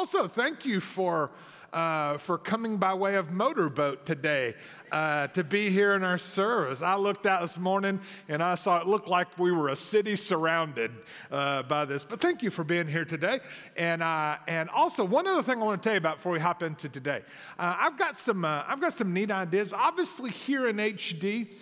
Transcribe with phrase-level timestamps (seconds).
[0.00, 1.30] Also, thank you for.
[1.72, 4.56] Uh, for coming by way of motorboat today
[4.90, 6.82] uh, to be here in our service.
[6.82, 10.16] I looked out this morning and I saw it looked like we were a city
[10.16, 10.90] surrounded
[11.30, 12.02] uh, by this.
[12.02, 13.38] But thank you for being here today.
[13.76, 16.40] And uh, and also one other thing I want to tell you about before we
[16.40, 17.22] hop into today.
[17.56, 19.72] Uh, I've got some uh, I've got some neat ideas.
[19.72, 21.52] Obviously here in HD.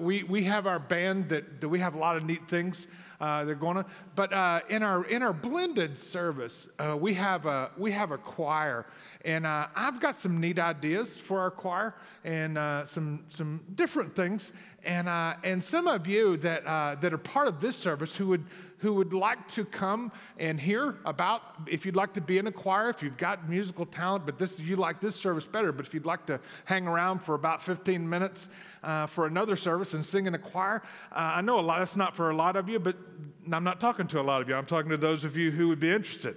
[0.00, 2.86] We, we have our band that, that we have a lot of neat things
[3.20, 3.86] uh, they're going to.
[4.14, 8.18] But uh, in our in our blended service, uh, we have a we have a
[8.18, 8.86] choir,
[9.24, 11.94] and uh, I've got some neat ideas for our choir
[12.24, 14.52] and uh, some some different things.
[14.84, 16.64] And and some of you that
[17.00, 18.44] that are part of this service who would
[18.78, 22.52] who would like to come and hear about if you'd like to be in a
[22.52, 25.94] choir, if you've got musical talent, but this you like this service better, but if
[25.94, 28.48] you'd like to hang around for about 15 minutes
[28.84, 31.80] uh, for another service and sing in a choir, uh, I know a lot.
[31.80, 32.96] That's not for a lot of you, but
[33.52, 34.54] I'm not talking to a lot of you.
[34.54, 36.36] I'm talking to those of you who would be interested,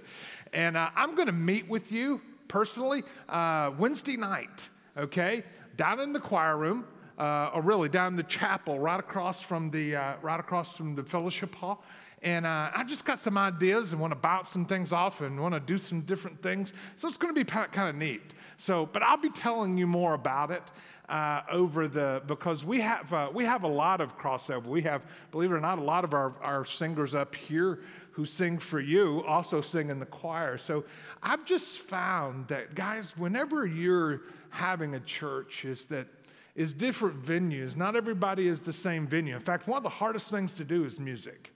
[0.52, 4.68] and uh, I'm going to meet with you personally uh, Wednesday night.
[4.96, 5.44] Okay,
[5.76, 6.86] down in the choir room.
[7.18, 11.04] Uh, or really down the chapel, right across from the uh, right across from the
[11.04, 11.84] fellowship hall.
[12.22, 15.40] And uh, I just got some ideas and want to bounce some things off and
[15.40, 16.72] want to do some different things.
[16.94, 18.34] So it's going to be kind of neat.
[18.58, 20.62] So, but I'll be telling you more about it
[21.08, 24.66] uh, over the because we have uh, we have a lot of crossover.
[24.66, 27.80] We have, believe it or not, a lot of our, our singers up here
[28.12, 30.58] who sing for you also sing in the choir.
[30.58, 30.84] So
[31.24, 34.20] I've just found that guys, whenever you're
[34.50, 36.06] having a church, is that
[36.54, 37.74] is different venues.
[37.74, 39.34] Not everybody is the same venue.
[39.34, 41.51] In fact, one of the hardest things to do is music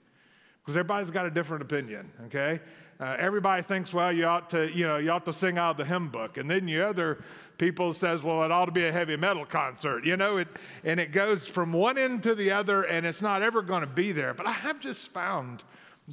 [0.67, 2.59] because everybody's got a different opinion, okay?
[2.99, 5.77] Uh, everybody thinks, well, you ought to, you know, you ought to sing out of
[5.77, 6.35] the hymn book.
[6.35, 7.23] And then you other
[7.57, 10.49] people says, well, it ought to be a heavy metal concert, you know, it,
[10.83, 13.87] and it goes from one end to the other and it's not ever going to
[13.87, 14.33] be there.
[14.33, 15.63] But I have just found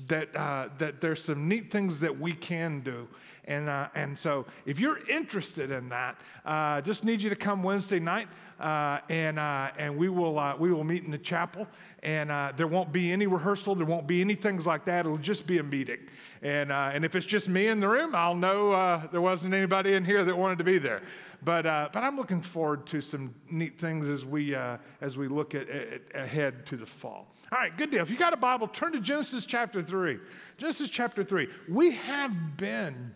[0.06, 3.08] that, uh, that there's some neat things that we can do.
[3.46, 7.64] And, uh, and so if you're interested in that, uh, just need you to come
[7.64, 8.28] Wednesday night
[8.60, 11.66] and, uh, and we, will, uh, we will meet in the chapel.
[12.02, 15.06] And uh, there won't be any rehearsal, there won't be any things like that.
[15.06, 16.00] It'll just be a meeting.
[16.42, 19.54] And, uh, and if it's just me in the room, I'll know uh, there wasn't
[19.54, 21.00] anybody in here that wanted to be there.
[21.42, 21.62] But,
[21.92, 26.02] but I'm looking forward to some neat things as we, as we look at, at,
[26.14, 27.32] ahead to the fall.
[27.52, 28.02] All right, good deal.
[28.02, 30.18] If you got a Bible, turn to Genesis chapter 3.
[30.58, 31.48] Genesis chapter 3.
[31.68, 33.14] We have been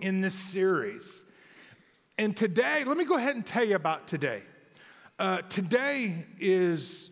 [0.00, 1.30] in this series.
[2.18, 4.42] And today, let me go ahead and tell you about today.
[5.16, 7.10] Uh, today is,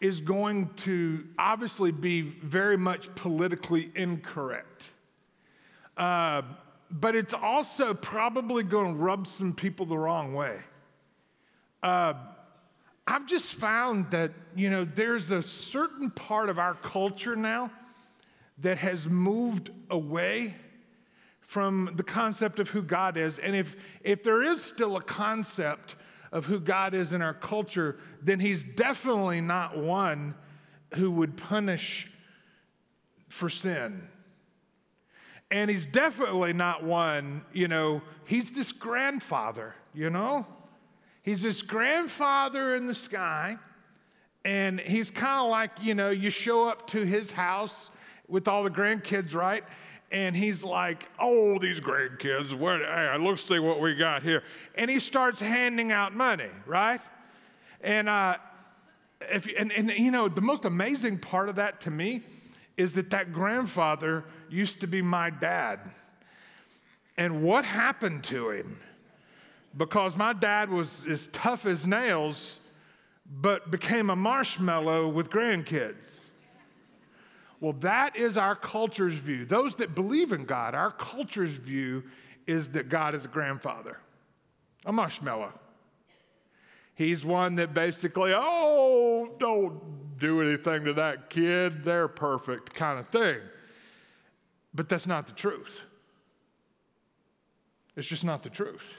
[0.00, 4.92] is going to obviously be very much politically incorrect.
[5.98, 6.40] Uh,
[6.90, 10.60] but it's also probably going to rub some people the wrong way.
[11.82, 12.14] Uh,
[13.06, 17.70] I've just found that, you know, there's a certain part of our culture now
[18.58, 20.54] that has moved away
[21.40, 23.38] from the concept of who God is.
[23.38, 25.96] And if, if there is still a concept
[26.32, 30.34] of who God is in our culture, then he's definitely not one
[30.94, 32.10] who would punish
[33.28, 34.08] for sin.
[35.50, 40.46] And he's definitely not one, you know, he's this grandfather, you know?
[41.22, 43.58] He's this grandfather in the sky,
[44.44, 47.90] and he's kind of like, you know, you show up to his house
[48.26, 49.62] with all the grandkids, right?
[50.12, 54.44] And he's like, Oh, these grandkids, where, hey, let's see what we got here.
[54.76, 57.00] And he starts handing out money, right?
[57.80, 58.36] And, uh,
[59.22, 62.22] if, and, and, you know, the most amazing part of that to me
[62.76, 65.80] is that that grandfather used to be my dad.
[67.16, 68.78] And what happened to him?
[69.76, 72.58] Because my dad was as tough as nails,
[73.26, 76.26] but became a marshmallow with grandkids.
[77.62, 79.44] Well, that is our culture's view.
[79.44, 82.02] Those that believe in God, our culture's view
[82.44, 84.00] is that God is a grandfather,
[84.84, 85.52] a marshmallow.
[86.96, 89.80] He's one that basically, oh, don't
[90.18, 93.38] do anything to that kid, they're perfect kind of thing.
[94.74, 95.84] But that's not the truth.
[97.94, 98.96] It's just not the truth.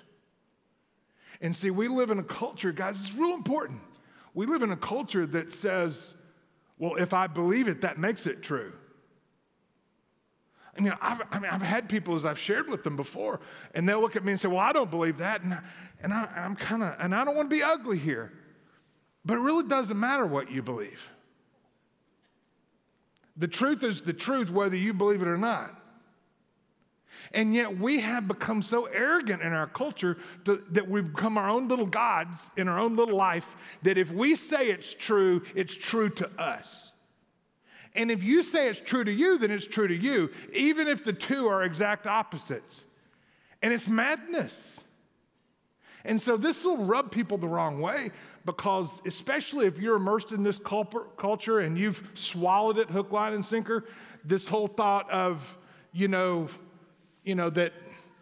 [1.42, 3.82] And see, we live in a culture, guys, it's real important.
[4.34, 6.14] We live in a culture that says,
[6.78, 8.74] well, if I believe it, that makes it true.
[10.76, 13.40] I mean, I've, I mean, I've had people, as I've shared with them before,
[13.76, 15.44] and they'll look at me and say, Well, I don't believe that.
[15.44, 15.60] And,
[16.02, 18.34] and I, I'm kind of, and I don't want to be ugly here.
[19.24, 21.10] But it really doesn't matter what you believe.
[23.38, 25.80] The truth is the truth, whether you believe it or not.
[27.34, 31.50] And yet we have become so arrogant in our culture to, that we've become our
[31.50, 35.76] own little gods in our own little life that if we say it's true, it's
[35.76, 36.92] true to us.
[37.96, 41.04] And if you say it's true to you, then it's true to you, even if
[41.04, 42.86] the two are exact opposites.
[43.62, 44.84] And it's madness.
[46.06, 48.12] And so this will rub people the wrong way
[48.46, 53.46] because, especially if you're immersed in this culture and you've swallowed it hook, line, and
[53.46, 53.86] sinker,
[54.26, 55.58] this whole thought of,
[55.94, 56.50] you know,
[57.24, 57.74] you know that,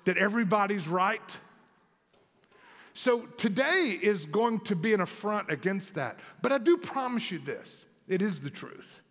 [0.05, 1.37] that everybody's right.
[2.93, 6.19] So today is going to be an affront against that.
[6.41, 9.01] But I do promise you this it is the truth.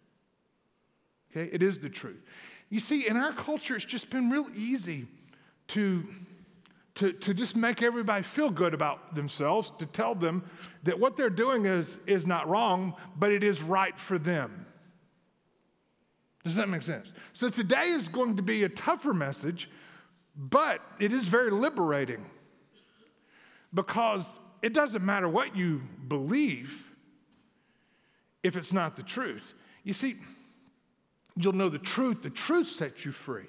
[1.30, 2.22] Okay, it is the truth.
[2.68, 5.06] You see, in our culture, it's just been real easy
[5.68, 6.04] to
[6.96, 10.44] to, to just make everybody feel good about themselves, to tell them
[10.82, 14.66] that what they're doing is, is not wrong, but it is right for them.
[16.44, 17.14] Does that make sense?
[17.32, 19.70] So today is going to be a tougher message,
[20.40, 22.24] but it is very liberating
[23.74, 26.90] because it doesn't matter what you believe
[28.42, 29.52] if it's not the truth.
[29.84, 30.16] You see,
[31.36, 33.46] you'll know the truth, the truth sets you free.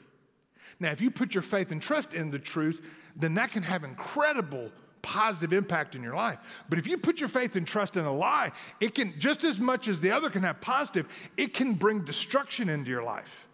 [0.81, 2.81] Now, if you put your faith and trust in the truth,
[3.15, 4.69] then that can have incredible
[5.01, 6.39] positive impact in your life.
[6.69, 8.51] But if you put your faith and trust in a lie,
[8.81, 11.07] it can, just as much as the other can have positive,
[11.37, 13.47] it can bring destruction into your life.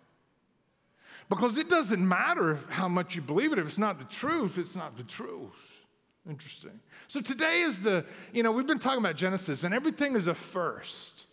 [1.29, 3.59] Because it doesn't matter how much you believe it.
[3.59, 5.83] If it's not the truth, it's not the truth.
[6.29, 6.79] Interesting.
[7.07, 10.35] So today is the, you know, we've been talking about Genesis, and everything is a
[10.35, 11.25] first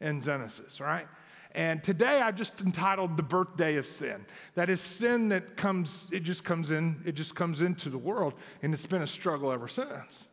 [0.00, 1.06] in Genesis, right?
[1.54, 4.26] And today I just entitled The Birthday of Sin.
[4.54, 8.34] That is sin that comes, it just comes in, it just comes into the world,
[8.62, 10.28] and it's been a struggle ever since.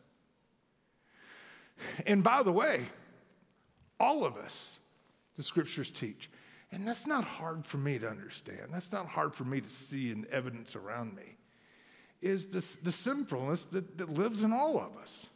[2.05, 2.87] And by the way,
[3.99, 4.79] all of us,
[5.37, 6.29] the scriptures teach,
[6.73, 8.69] and that's not hard for me to understand.
[8.71, 11.35] That's not hard for me to see in evidence around me,
[12.21, 15.27] is this, the sinfulness that, that lives in all of us.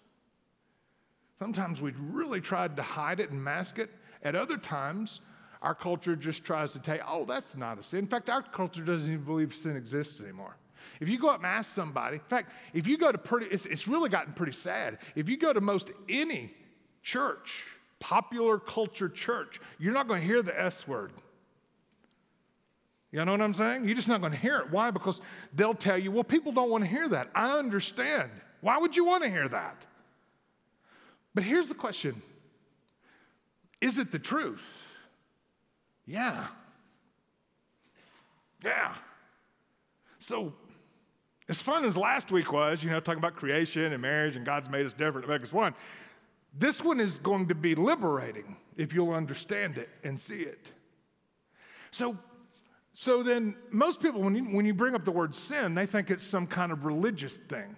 [1.38, 3.92] Sometimes we've really tried to hide it and mask it.
[4.24, 5.22] At other times,
[5.62, 8.00] our culture just tries to tell oh, that's not a sin.
[8.00, 10.58] In fact, our culture doesn't even believe sin exists anymore.
[11.00, 13.68] If you go up and ask somebody, in fact, if you go to pretty, it's,
[13.68, 14.98] it's really gotten pretty sad.
[15.16, 16.52] If you go to most any
[17.04, 17.66] church,
[18.00, 21.12] popular culture church, you're not going to hear the S word.
[23.18, 23.86] You know what I'm saying?
[23.86, 24.70] You're just not going to hear it.
[24.70, 24.92] Why?
[24.92, 25.22] Because
[25.52, 27.32] they'll tell you, well, people don't want to hear that.
[27.34, 28.30] I understand.
[28.62, 29.88] Why would you want to hear that?
[31.34, 32.22] But here's the question
[33.82, 34.84] Is it the truth?
[36.06, 36.46] Yeah.
[38.64, 38.94] Yeah.
[40.20, 40.54] So,
[41.50, 44.70] as fun as last week was, you know, talking about creation and marriage and God's
[44.70, 45.74] made us different to make us one,
[46.56, 50.72] this one is going to be liberating if you'll understand it and see it.
[51.90, 52.16] So,
[53.00, 56.10] so then, most people, when you, when you bring up the word sin, they think
[56.10, 57.76] it's some kind of religious thing.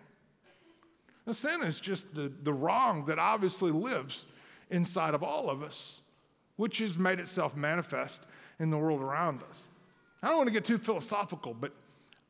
[1.28, 4.26] Now, sin is just the, the wrong that obviously lives
[4.70, 6.00] inside of all of us
[6.56, 8.24] which has made itself manifest
[8.62, 9.68] in the world around us.
[10.24, 11.74] I don't want to get too philosophical, but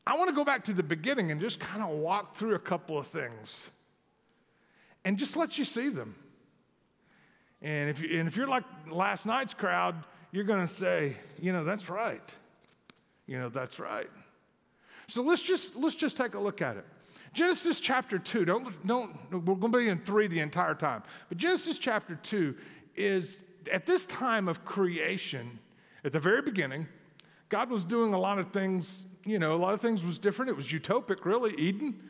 [0.04, 2.58] I want to go back to the beginning and just kind of walk through a
[2.58, 3.70] couple of things
[5.04, 6.16] and just let you see them.
[7.62, 9.94] And if, you, and if you're like last night's crowd,
[10.32, 12.34] you're going to say, you know, that's right.
[13.30, 14.10] You know, that's right.
[15.06, 16.84] So let's just, let's just take a look at it.
[17.32, 21.38] Genesis chapter 2, don't, don't, we're going to be in 3 the entire time, but
[21.38, 22.56] Genesis chapter 2
[22.96, 25.60] is at this time of creation,
[26.04, 26.88] at the very beginning,
[27.50, 30.50] God was doing a lot of things, you know, a lot of things was different.
[30.50, 31.54] It was utopic, really.
[31.54, 32.00] Eden,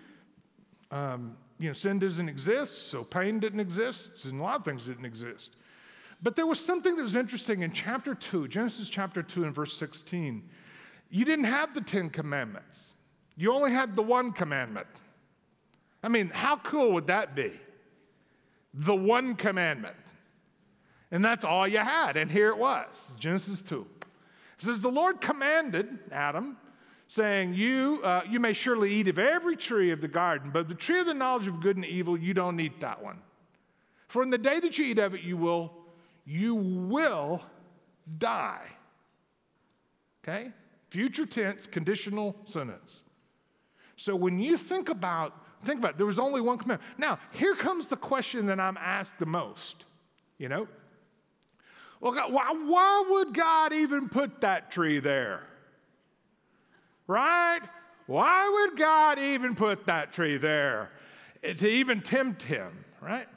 [0.90, 4.86] um, you know, sin doesn't exist, so pain didn't exist, and a lot of things
[4.86, 5.56] didn't exist.
[6.22, 9.76] But there was something that was interesting in chapter 2, Genesis chapter 2 and verse
[9.76, 10.48] 16.
[11.10, 12.94] You didn't have the Ten Commandments,
[13.36, 14.86] you only had the one commandment.
[16.02, 17.52] I mean, how cool would that be?
[18.72, 19.96] The one commandment.
[21.10, 22.16] And that's all you had.
[22.16, 23.86] And here it was Genesis 2.
[24.00, 26.56] It says, The Lord commanded Adam,
[27.06, 30.74] saying, You, uh, you may surely eat of every tree of the garden, but the
[30.74, 33.18] tree of the knowledge of good and evil, you don't eat that one.
[34.08, 35.72] For in the day that you eat of it, you will,
[36.24, 37.42] you will
[38.18, 38.66] die.
[40.22, 40.50] Okay?
[40.90, 43.02] Future tense, conditional sentence.
[43.96, 46.80] So when you think about, think about it, there was only one command.
[46.98, 49.84] Now, here comes the question that I'm asked the most.
[50.36, 50.68] You know,
[52.00, 55.42] well, God, why, why would God even put that tree there?
[57.06, 57.60] Right?
[58.06, 60.90] Why would God even put that tree there
[61.44, 62.84] eh, to even tempt him?
[63.00, 63.28] Right?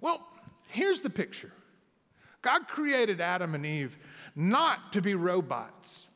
[0.00, 0.26] Well,
[0.68, 1.52] here's the picture
[2.42, 3.98] God created Adam and Eve
[4.34, 6.08] not to be robots.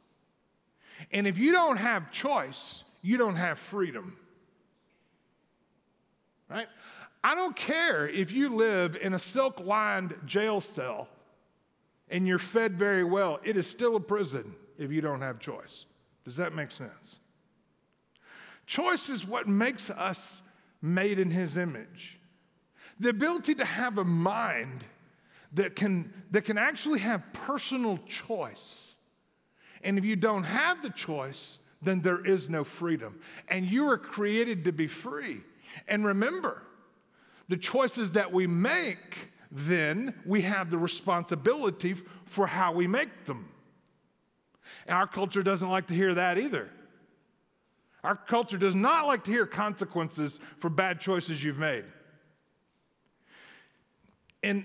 [1.12, 4.16] And if you don't have choice, you don't have freedom.
[6.48, 6.68] Right?
[7.22, 11.08] I don't care if you live in a silk lined jail cell
[12.08, 15.86] and you're fed very well, it is still a prison if you don't have choice.
[16.24, 17.18] Does that make sense?
[18.66, 20.42] Choice is what makes us
[20.82, 22.18] made in His image.
[22.98, 24.84] The ability to have a mind
[25.52, 28.85] that can, that can actually have personal choice.
[29.86, 33.20] And if you don't have the choice, then there is no freedom.
[33.48, 35.42] And you are created to be free.
[35.86, 36.64] And remember,
[37.48, 43.48] the choices that we make, then we have the responsibility for how we make them.
[44.88, 46.68] Our culture doesn't like to hear that either.
[48.02, 51.84] Our culture does not like to hear consequences for bad choices you've made.
[54.42, 54.64] And,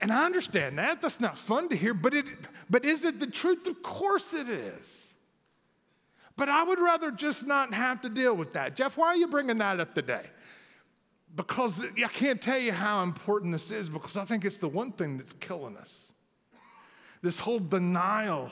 [0.00, 1.00] and I understand that.
[1.00, 2.26] That's not fun to hear, but, it,
[2.68, 3.66] but is it the truth?
[3.66, 5.12] Of course it is.
[6.36, 8.74] But I would rather just not have to deal with that.
[8.74, 10.24] Jeff, why are you bringing that up today?
[11.36, 14.92] Because I can't tell you how important this is because I think it's the one
[14.92, 16.12] thing that's killing us.
[17.22, 18.50] This whole denial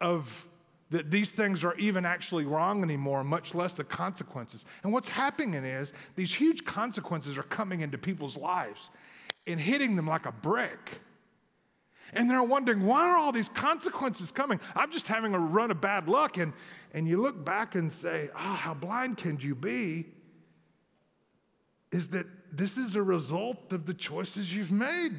[0.00, 0.48] of
[0.90, 4.64] that these things are even actually wrong anymore, much less the consequences.
[4.84, 8.90] And what's happening is these huge consequences are coming into people's lives
[9.46, 11.00] and hitting them like a brick.
[12.12, 14.60] And they're wondering, why are all these consequences coming?
[14.74, 16.36] I'm just having a run of bad luck.
[16.36, 16.52] And,
[16.94, 20.06] and you look back and say, oh, how blind can you be?
[21.92, 25.12] Is that this is a result of the choices you've made.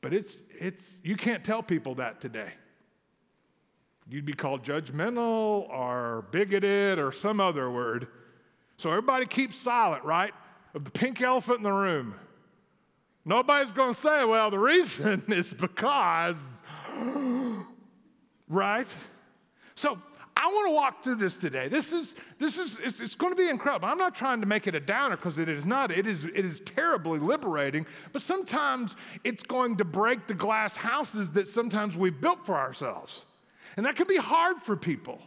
[0.00, 2.52] But it's, it's, you can't tell people that today.
[4.08, 8.08] You'd be called judgmental or bigoted or some other word.
[8.76, 10.32] So everybody keeps silent, right?
[10.74, 12.14] Of the pink elephant in the room.
[13.24, 16.62] Nobody's going to say, well, the reason is because,
[18.48, 18.86] right?
[19.74, 19.98] So
[20.38, 21.66] I want to walk through this today.
[21.66, 23.88] This is, this is, it's, it's, going to be incredible.
[23.88, 25.90] I'm not trying to make it a downer because it is not.
[25.90, 28.94] It is, it is terribly liberating, but sometimes
[29.24, 33.24] it's going to break the glass houses that sometimes we've built for ourselves.
[33.76, 35.20] And that can be hard for people.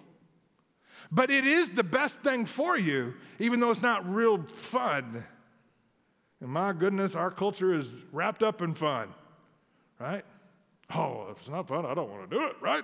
[1.12, 5.25] But it is the best thing for you, even though it's not real fun.
[6.41, 9.10] And my goodness, our culture is wrapped up in fun,
[10.00, 10.25] right?
[10.93, 12.83] Oh, if it's not fun, I don't want to do it, right?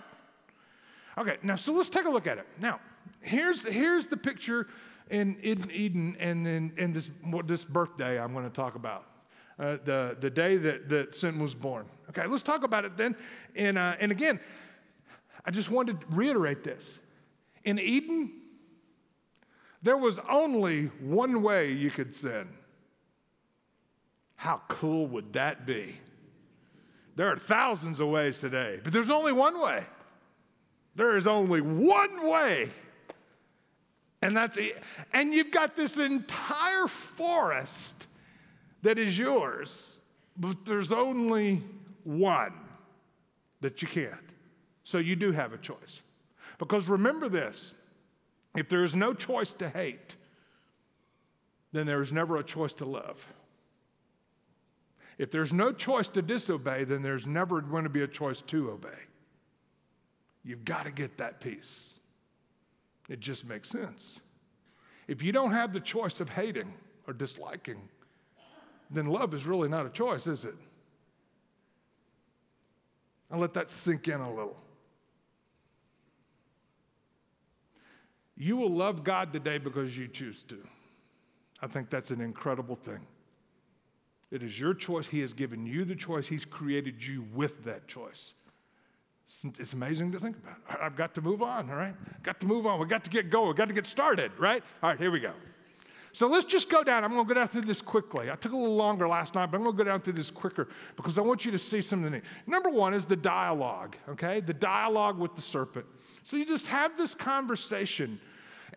[1.18, 2.46] Okay, now, so let's take a look at it.
[2.60, 2.80] Now,
[3.22, 4.68] here's, here's the picture
[5.10, 7.10] in Eden, and then in this,
[7.46, 9.06] this birthday I'm going to talk about.
[9.60, 11.88] Uh, the, the day that, that sin was born.
[12.10, 13.16] Okay, let's talk about it then.
[13.56, 14.40] And, uh, and again,
[15.44, 17.00] I just wanted to reiterate this.
[17.64, 18.34] In Eden,
[19.82, 22.48] there was only one way you could sin.
[24.38, 25.98] How cool would that be?
[27.16, 29.84] There are thousands of ways today, but there's only one way.
[30.96, 32.70] There is only one way.
[34.22, 34.82] And that's it.
[35.14, 38.08] And you've got this entire forest
[38.84, 40.00] that is yours,
[40.38, 41.64] but there's only
[42.04, 42.54] one
[43.62, 44.14] that you can't.
[44.84, 46.04] So you do have a choice.
[46.60, 47.74] Because remember this
[48.56, 50.16] if there is no choice to hate,
[51.72, 53.28] then there is never a choice to love.
[55.18, 58.72] If there's no choice to disobey, then there's never going to be a choice to
[58.72, 58.90] obey.
[60.44, 61.96] You've got to get that piece.
[63.10, 64.20] It just makes sense.
[65.08, 66.74] If you don't have the choice of hating
[67.08, 67.90] or disliking,
[68.92, 70.56] then love is really not a choice, is it?
[73.32, 74.58] I'll let that sink in a little.
[78.38, 80.60] You will love God today because you choose to.
[81.62, 83.00] I think that's an incredible thing.
[84.32, 85.08] It is your choice.
[85.08, 86.28] He has given you the choice.
[86.28, 88.34] He's created you with that choice.
[89.60, 90.82] It's amazing to think about.
[90.82, 91.96] I've got to move on, all right?
[92.24, 92.80] Got to move on.
[92.80, 93.48] We've got to get going.
[93.48, 94.64] We've got to get started, right?
[94.82, 95.34] All right, here we go.
[96.14, 97.04] So let's just go down.
[97.04, 98.32] I'm going to go down through this quickly.
[98.32, 100.32] I took a little longer last night, but I'm going to go down through this
[100.32, 102.22] quicker because I want you to see something.
[102.48, 104.40] Number one is the dialogue, okay?
[104.40, 105.86] The dialogue with the serpent.
[106.24, 108.20] So you just have this conversation.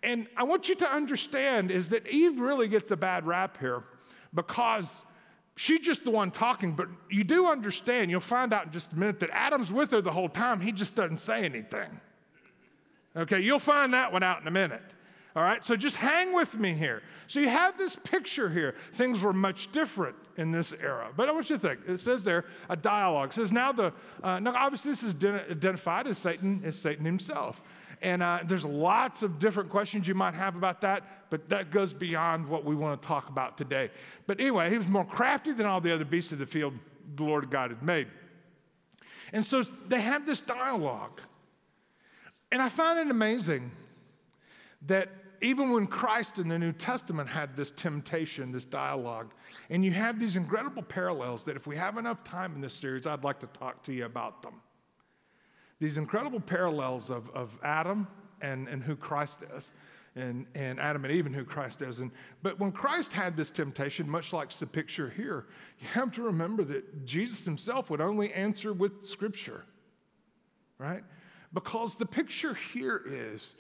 [0.03, 3.85] And I want you to understand is that Eve really gets a bad rap here
[4.35, 5.05] because
[5.61, 8.99] she's just the one talking, but you do understand, you'll find out in just a
[8.99, 10.61] minute that Adam's with her the whole time.
[10.61, 12.01] He just doesn't say anything.
[13.15, 14.83] Okay, you'll find that one out in a minute.
[15.37, 17.03] All right, so just hang with me here.
[17.27, 18.75] So you have this picture here.
[18.95, 21.11] Things were much different in this era.
[21.15, 21.81] But I want you to think.
[21.87, 23.29] It says there a dialogue.
[23.29, 23.93] It says now the
[24.25, 27.63] uh, now obviously this is identified as Satan as Satan himself.
[28.03, 31.93] And uh, there's lots of different questions you might have about that, but that goes
[31.93, 33.91] beyond what we want to talk about today.
[34.27, 36.75] But anyway, he was more crafty than all the other beasts of the field
[37.15, 38.09] the Lord God had made.
[39.33, 41.21] And so they have this dialogue.
[42.51, 43.71] And I find it amazing
[44.87, 45.09] that
[45.43, 49.33] even when Christ in the New Testament had this temptation, this dialogue,
[49.69, 53.07] and you have these incredible parallels that if we have enough time in this series,
[53.07, 54.55] I'd like to talk to you about them.
[55.81, 58.07] These incredible parallels of, of Adam
[58.41, 59.73] and, and who Christ is,
[60.15, 62.01] and, and Adam and Eve and who Christ is.
[62.01, 62.11] And,
[62.43, 65.47] but when Christ had this temptation, much like the picture here,
[65.81, 69.65] you have to remember that Jesus himself would only answer with Scripture,
[70.79, 71.03] right?
[71.53, 73.55] Because the picture here is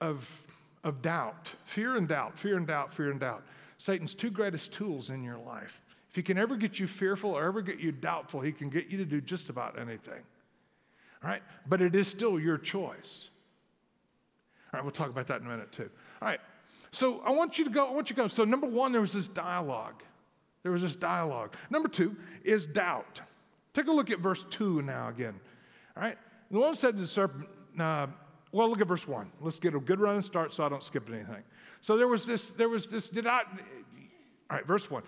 [0.00, 0.46] of,
[0.82, 3.44] of doubt, fear and doubt, fear and doubt, fear and doubt.
[3.78, 5.82] Satan's two greatest tools in your life.
[6.08, 8.86] If he can ever get you fearful or ever get you doubtful, he can get
[8.88, 10.22] you to do just about anything.
[11.22, 11.42] All right?
[11.68, 13.30] But it is still your choice.
[14.72, 15.90] All right, we'll talk about that in a minute too.
[16.20, 16.40] All right.
[16.92, 18.28] So I want you to go, I want you to go.
[18.28, 20.02] So number one, there was this dialogue.
[20.62, 21.54] There was this dialogue.
[21.70, 23.20] Number two is doubt.
[23.72, 25.34] Take a look at verse two now again.
[25.96, 26.18] All right.
[26.50, 28.06] The one said to the serpent, uh,
[28.52, 29.30] well, look at verse one.
[29.40, 31.42] Let's get a good running start so I don't skip anything.
[31.82, 35.02] So there was this, there was this, did I, all right, verse one.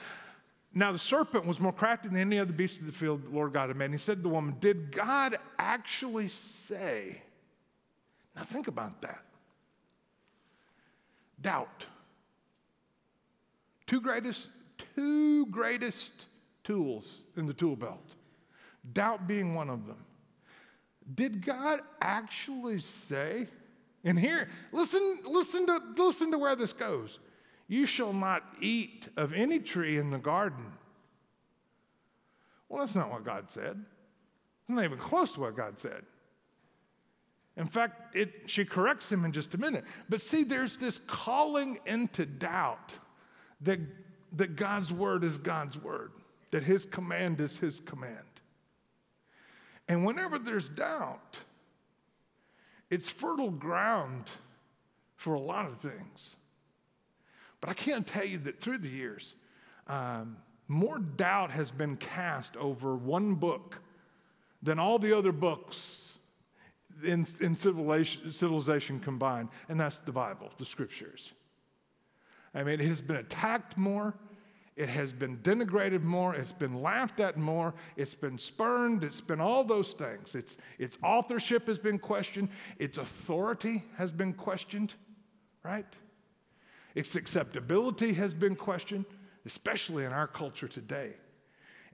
[0.74, 3.52] Now the serpent was more crafty than any other beast of the field the Lord
[3.52, 3.86] God had made.
[3.86, 7.22] And he said to the woman, Did God actually say?
[8.36, 9.24] Now think about that.
[11.40, 11.86] Doubt.
[13.86, 14.50] Two greatest,
[14.94, 16.26] two greatest
[16.62, 18.14] tools in the tool belt.
[18.92, 20.04] Doubt being one of them.
[21.14, 23.48] Did God actually say?
[24.04, 27.18] And here, listen, listen to, listen to where this goes.
[27.68, 30.72] You shall not eat of any tree in the garden.
[32.68, 33.84] Well, that's not what God said.
[34.62, 36.02] It's not even close to what God said.
[37.56, 39.84] In fact, it, she corrects him in just a minute.
[40.08, 42.96] But see, there's this calling into doubt
[43.62, 43.80] that,
[44.34, 46.12] that God's word is God's word,
[46.52, 48.14] that his command is his command.
[49.88, 51.38] And whenever there's doubt,
[52.90, 54.30] it's fertile ground
[55.16, 56.36] for a lot of things.
[57.60, 59.34] But I can't tell you that through the years,
[59.86, 60.36] um,
[60.68, 63.80] more doubt has been cast over one book
[64.62, 66.12] than all the other books
[67.02, 71.32] in, in civilization, civilization combined, and that's the Bible, the scriptures.
[72.54, 74.14] I mean, it has been attacked more,
[74.76, 79.40] it has been denigrated more, it's been laughed at more, it's been spurned, it's been
[79.40, 80.34] all those things.
[80.34, 84.94] Its, its authorship has been questioned, its authority has been questioned,
[85.62, 85.86] right?
[86.98, 89.04] Its acceptability has been questioned,
[89.46, 91.12] especially in our culture today.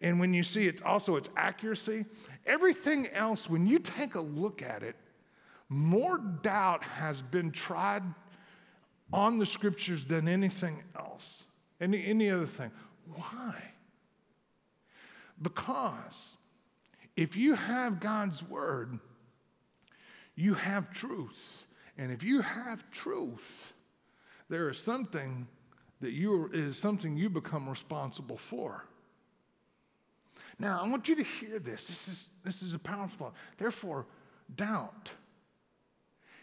[0.01, 2.07] And when you see it's also its accuracy,
[2.47, 4.97] everything else, when you take a look at it,
[5.69, 8.03] more doubt has been tried
[9.13, 11.45] on the scriptures than anything else,
[11.83, 12.71] any, any other thing.
[13.15, 13.57] Why?
[15.43, 16.39] Because
[17.15, 18.99] if you have God's word,
[20.35, 21.67] you have truth.
[21.99, 23.75] And if you have truth,
[24.49, 25.47] there is something
[26.01, 28.85] that you is something you become responsible for.
[30.59, 31.89] Now, I want you to hear this.
[31.89, 33.35] This is, this is a powerful thought.
[33.59, 34.07] Therefore,
[34.55, 35.13] doubt.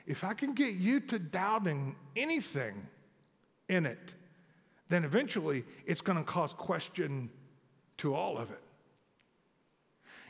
[0.06, 2.88] If I can get you to doubting anything
[3.70, 4.16] in it,
[4.90, 7.30] then eventually it's going to cause question
[7.98, 8.62] to all of it.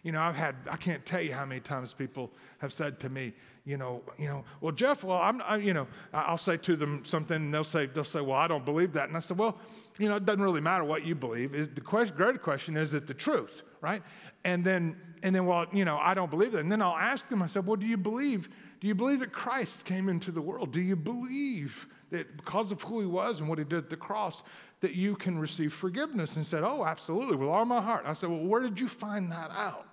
[0.04, 3.10] You know, I've had, I can't tell you how many times people have said to
[3.10, 3.34] me,
[3.66, 7.06] you know, you know, well, Jeff, well, I'm, I, you know, I'll say to them
[7.06, 9.60] something, and they'll say, they'll say, well, I don't believe that, and I said, well,
[10.00, 11.54] you know, it doesn't really matter what you believe.
[11.54, 14.02] Is the question, question is it the truth, right?
[14.44, 17.30] And then, and then, well, you know, I don't believe that, and then I'll ask
[17.30, 17.44] them.
[17.44, 18.50] I said, well, do you believe?
[18.80, 20.72] Do you believe that Christ came into the world?
[20.72, 23.98] Do you believe that because of who He was and what He did at the
[23.98, 24.42] cross,
[24.80, 26.36] that you can receive forgiveness?
[26.36, 28.06] And said, oh, absolutely, with all my heart.
[28.08, 29.91] I said, well, where did you find that out?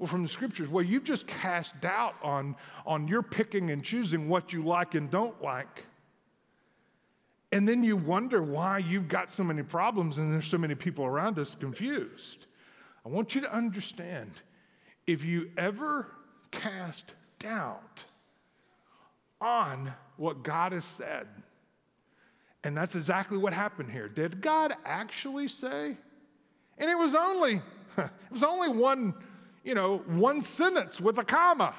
[0.00, 4.30] Well, from the scriptures, well, you've just cast doubt on, on your picking and choosing
[4.30, 5.84] what you like and don't like.
[7.52, 11.04] And then you wonder why you've got so many problems and there's so many people
[11.04, 12.46] around us confused.
[13.04, 14.30] I want you to understand
[15.06, 16.06] if you ever
[16.50, 18.04] cast doubt
[19.38, 21.26] on what God has said,
[22.64, 24.08] and that's exactly what happened here.
[24.08, 25.98] Did God actually say?
[26.78, 27.60] And it was only
[27.98, 29.14] it was only one
[29.62, 31.74] you know, one sentence with a comma.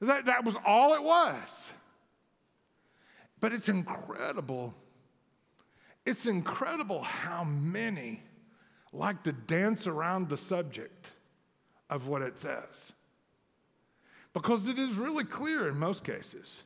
[0.00, 1.72] That, that was all it was.
[3.40, 4.74] But it's incredible.
[6.04, 8.22] It's incredible how many
[8.92, 11.10] like to dance around the subject
[11.90, 12.92] of what it says.
[14.32, 16.62] Because it is really clear in most cases.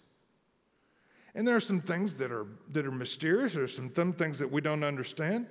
[1.34, 4.50] And there are some things that are, that are mysterious, there are some things that
[4.50, 5.46] we don't understand.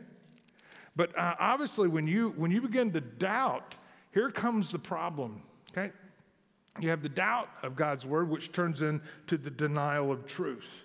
[0.96, 3.76] But uh, obviously, when you, when you begin to doubt
[4.12, 5.42] here comes the problem,
[5.72, 5.92] okay?
[6.80, 10.84] You have the doubt of God's word, which turns into the denial of truth.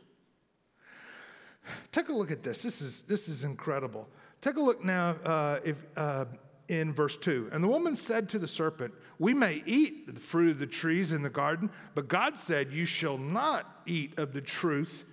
[1.93, 2.63] Take a look at this.
[2.63, 4.09] This is, this is incredible.
[4.41, 6.27] Take a look now uh, if, uh,
[6.69, 7.51] in verse 2.
[7.53, 11.13] And the woman said to the serpent, We may eat the fruit of the trees
[11.13, 15.05] in the garden, but God said, You shall not eat of the truth.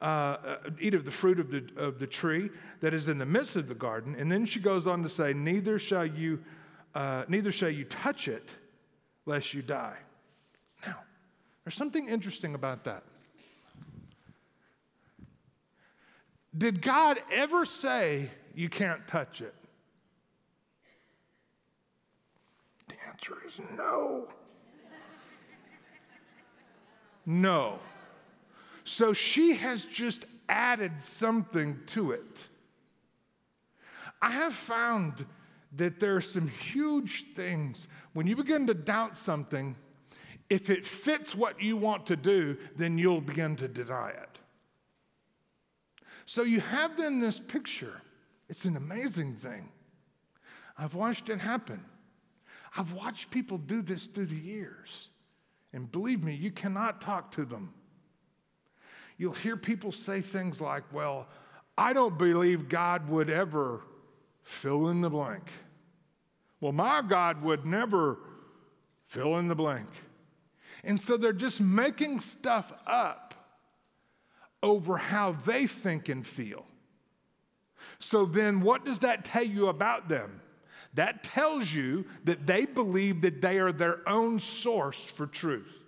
[0.00, 3.26] Uh, uh, eat of the fruit of the, of the tree that is in the
[3.26, 4.14] midst of the garden.
[4.16, 6.38] And then she goes on to say, Neither shall you,
[6.94, 8.56] uh, neither shall you touch it,
[9.26, 9.96] lest you die.
[10.86, 10.96] Now,
[11.64, 13.04] there's something interesting about that.
[16.56, 19.54] Did God ever say you can't touch it?
[22.88, 24.28] The answer is no.
[27.26, 27.78] No.
[28.84, 32.48] So she has just added something to it.
[34.22, 35.26] I have found
[35.76, 37.88] that there are some huge things.
[38.12, 39.76] When you begin to doubt something,
[40.48, 44.40] if it fits what you want to do, then you'll begin to deny it.
[46.24, 48.00] So you have then this picture.
[48.48, 49.68] It's an amazing thing.
[50.78, 51.84] I've watched it happen.
[52.76, 55.08] I've watched people do this through the years.
[55.72, 57.74] And believe me, you cannot talk to them
[59.18, 61.26] you'll hear people say things like, Well,
[61.76, 63.82] I don't believe God would ever
[64.48, 65.50] fill in the blank.
[66.60, 68.18] Well, my God would never
[69.06, 69.88] fill in the blank.
[70.82, 73.34] And so they're just making stuff up
[74.62, 76.64] over how they think and feel.
[77.98, 80.40] So then, what does that tell you about them?
[80.94, 85.78] That tells you that they believe that they are their own source for truth.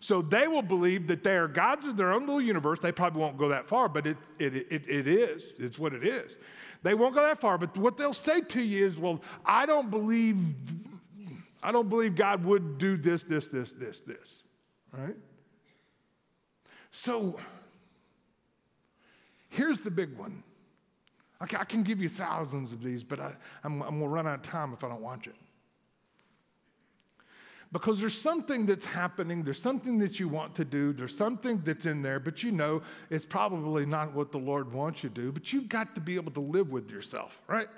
[0.00, 2.78] So they will believe that they are gods of their own little universe.
[2.80, 5.54] They probably won't go that far, but it, it, it, it is.
[5.58, 6.38] It's what it is.
[6.82, 9.90] They won't go that far, but what they'll say to you is, well, I don't
[9.90, 10.38] believe,
[11.62, 14.42] I don't believe God would do this, this, this, this, this.
[14.92, 15.16] Right?
[16.90, 17.38] So
[19.48, 20.42] here's the big one.
[21.40, 24.42] I can give you thousands of these, but I, I'm going to run out of
[24.42, 25.34] time if I don't watch it
[27.70, 31.84] because there's something that's happening, there's something that you want to do, there's something that's
[31.84, 35.32] in there, but you know it's probably not what the Lord wants you to do,
[35.32, 37.68] but you've got to be able to live with yourself, right?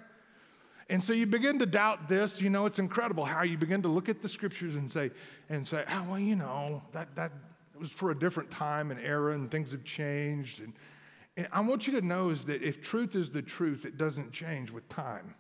[0.89, 3.89] And so you begin to doubt this, you know, it's incredible how you begin to
[3.89, 5.11] look at the scriptures and say,
[5.49, 7.33] and say, oh, well, you know, that, that
[7.79, 10.61] was for a different time and era and things have changed.
[10.61, 10.73] And,
[11.37, 14.33] and I want you to know is that if truth is the truth, it doesn't
[14.33, 15.35] change with time.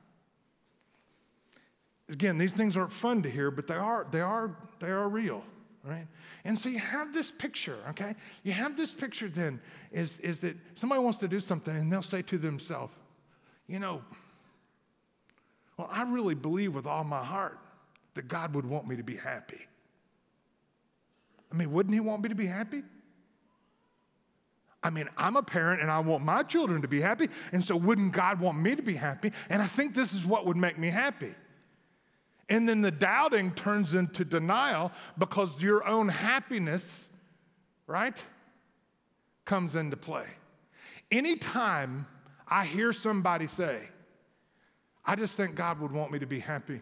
[2.10, 5.44] Again, these things aren't fun to hear, but they are, they are, they are real,
[5.84, 6.06] right?
[6.44, 8.16] And so you have this picture, okay?
[8.42, 9.60] You have this picture then
[9.92, 12.92] is, is that somebody wants to do something and they'll say to themselves,
[13.68, 14.02] you know,
[15.76, 17.58] well, I really believe with all my heart
[18.14, 19.60] that God would want me to be happy.
[21.52, 22.82] I mean, wouldn't He want me to be happy?
[24.82, 27.76] I mean, I'm a parent and I want my children to be happy, and so
[27.76, 29.32] wouldn't God want me to be happy?
[29.48, 31.34] And I think this is what would make me happy.
[32.50, 37.08] And then the doubting turns into denial because your own happiness,
[37.86, 38.22] right,
[39.44, 40.26] comes into play.
[41.12, 42.06] Anytime
[42.48, 43.82] I hear somebody say,
[45.04, 46.80] I just think God would want me to be happy,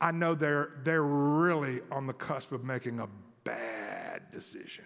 [0.00, 3.08] I know they're, they're really on the cusp of making a
[3.42, 4.84] bad decision.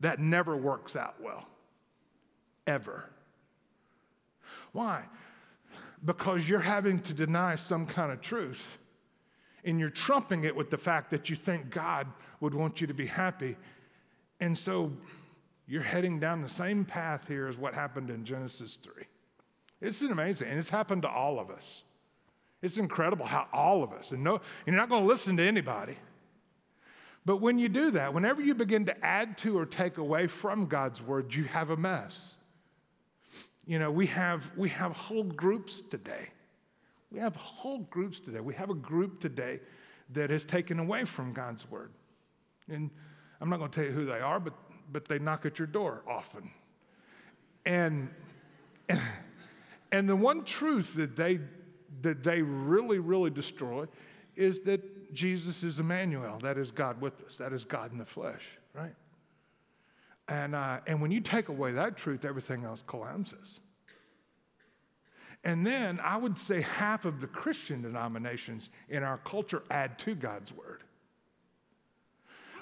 [0.00, 1.48] That never works out well,
[2.64, 3.10] ever.
[4.70, 5.04] Why?
[6.04, 8.78] Because you're having to deny some kind of truth.
[9.64, 12.06] And you're trumping it with the fact that you think God
[12.40, 13.56] would want you to be happy.
[14.38, 14.92] And so
[15.66, 18.92] you're heading down the same path here as what happened in Genesis 3.
[19.80, 21.82] It's amazing, and it's happened to all of us.
[22.62, 25.96] It's incredible how all of us, and no, you're not going to listen to anybody.
[27.24, 30.66] But when you do that, whenever you begin to add to or take away from
[30.66, 32.35] God's word, you have a mess.
[33.66, 36.28] You know, we have, we have whole groups today.
[37.10, 38.40] We have whole groups today.
[38.40, 39.60] We have a group today
[40.12, 41.90] that has taken away from God's word.
[42.68, 42.90] And
[43.40, 44.54] I'm not going to tell you who they are, but,
[44.92, 46.50] but they knock at your door often.
[47.64, 48.08] And,
[48.88, 49.00] and,
[49.92, 51.40] and the one truth that they,
[52.02, 53.86] that they really, really destroy
[54.36, 56.38] is that Jesus is Emmanuel.
[56.38, 57.36] That is God with us.
[57.38, 58.94] That is God in the flesh, right?
[60.28, 63.60] And, uh, and when you take away that truth, everything else collapses.
[65.44, 70.14] And then I would say half of the Christian denominations in our culture add to
[70.16, 70.82] God's word.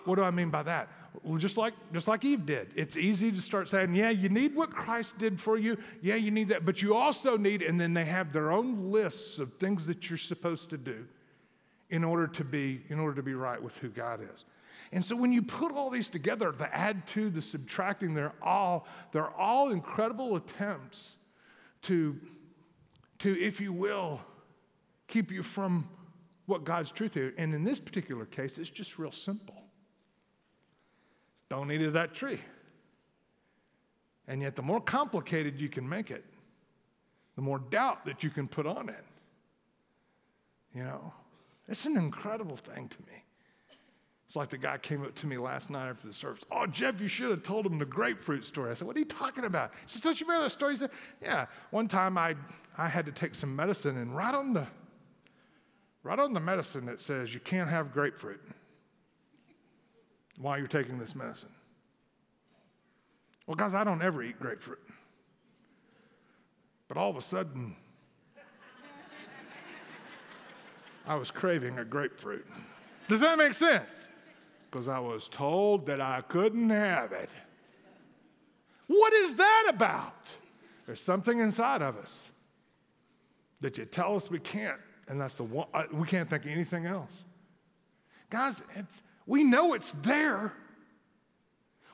[0.05, 0.90] What do I mean by that?
[1.22, 2.72] Well, just like, just like Eve did.
[2.77, 5.79] It's easy to start saying, yeah, you need what Christ did for you.
[6.03, 6.66] Yeah, you need that.
[6.66, 10.18] But you also need, and then they have their own lists of things that you're
[10.18, 11.07] supposed to do
[11.88, 14.44] in order to be, in order to be right with who God is.
[14.94, 18.87] And so when you put all these together, the add to, the subtracting, they're all,
[19.11, 21.16] they're all incredible attempts
[21.83, 22.16] to,
[23.18, 24.20] to, if you will,
[25.09, 25.88] keep you from
[26.46, 27.35] what God's truth is.
[27.37, 29.64] And in this particular case, it's just real simple.
[31.48, 32.38] Don't eat of that tree.
[34.28, 36.24] And yet, the more complicated you can make it,
[37.35, 39.04] the more doubt that you can put on it.
[40.72, 41.12] You know,
[41.68, 43.24] it's an incredible thing to me.
[44.35, 46.42] It's like the guy came up to me last night after the service.
[46.51, 48.73] Oh, Jeff, you should have told him the grapefruit story.
[48.73, 49.70] I said, What are you talking about?
[49.83, 50.73] He said, Don't you remember that story?
[50.73, 50.90] He said,
[51.23, 51.47] Yeah.
[51.70, 52.35] One time I,
[52.77, 54.66] I had to take some medicine, and right on the
[56.03, 58.40] right on the medicine it says you can't have grapefruit
[60.37, 61.55] while you're taking this medicine.
[63.47, 64.83] Well, guys, I don't ever eat grapefruit.
[66.88, 67.77] But all of a sudden,
[71.07, 72.49] I was craving a grapefruit.
[73.07, 74.09] Does that make sense?
[74.74, 77.30] Because I was told that I couldn't have it.
[78.88, 80.34] What is that about?
[80.84, 82.32] There's something inside of us
[83.60, 86.87] that you tell us we can't, and that's the one, uh, we can't think anything
[86.87, 87.24] else.
[88.30, 90.52] Guys, it's we know it's there.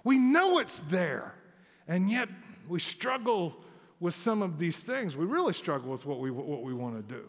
[0.02, 1.34] We know it's there.
[1.86, 2.30] And yet
[2.66, 3.56] we struggle
[4.00, 5.18] with some of these things.
[5.18, 7.24] We really struggle with what we, what we want to do.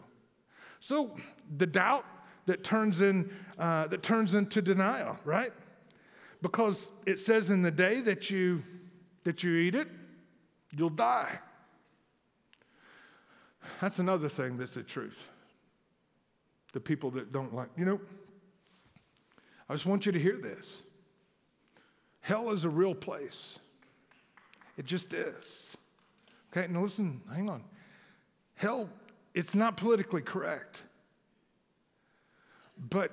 [0.80, 1.14] So
[1.58, 2.06] the doubt
[2.46, 5.52] that turns, in, uh, that turns into denial, right?
[6.40, 8.62] Because it says in the day that you,
[9.24, 9.88] that you eat it,
[10.76, 11.38] you'll die.
[13.80, 15.28] That's another thing that's the truth.
[16.72, 18.00] The people that don't like, you know,
[19.68, 20.82] I just want you to hear this.
[22.20, 23.58] Hell is a real place.
[24.76, 25.76] It just is.
[26.50, 27.62] Okay, now listen, hang on.
[28.54, 28.88] Hell,
[29.34, 30.84] it's not politically correct,
[32.78, 33.12] but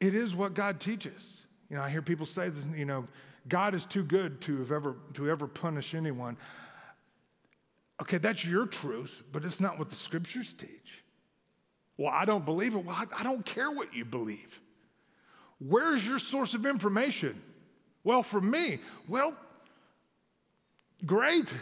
[0.00, 1.44] it is what God teaches.
[1.68, 3.06] You know, I hear people say, that, you know,
[3.48, 6.36] God is too good to have ever to ever punish anyone.
[8.02, 11.04] Okay, that's your truth, but it's not what the scriptures teach.
[11.96, 12.84] Well, I don't believe it.
[12.84, 14.60] Well, I, I don't care what you believe.
[15.58, 17.40] Where's your source of information?
[18.02, 19.36] Well, for me, well,
[21.06, 21.52] Great.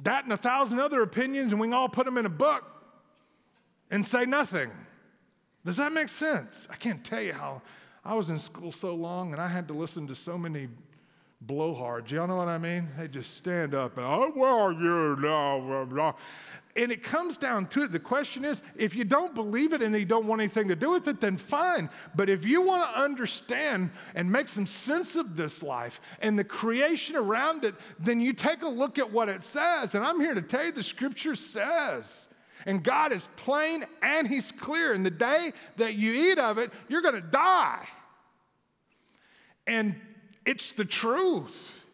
[0.00, 2.64] That and a thousand other opinions, and we can all put them in a book
[3.90, 4.70] and say nothing.
[5.66, 6.68] Does that make sense?
[6.70, 7.60] I can't tell you how
[8.04, 10.68] I was in school so long and I had to listen to so many
[11.44, 12.12] blowhards.
[12.12, 12.88] Y'all know what I mean?
[12.96, 16.14] They just stand up and, oh, well, you know, blah, blah.
[16.76, 17.90] And it comes down to it.
[17.90, 20.92] The question is if you don't believe it and you don't want anything to do
[20.92, 21.90] with it, then fine.
[22.14, 26.44] But if you want to understand and make some sense of this life and the
[26.44, 29.96] creation around it, then you take a look at what it says.
[29.96, 32.28] And I'm here to tell you the scripture says.
[32.66, 34.92] And God is plain and He's clear.
[34.92, 37.86] And the day that you eat of it, you're going to die.
[39.66, 39.94] And
[40.44, 41.84] it's the truth.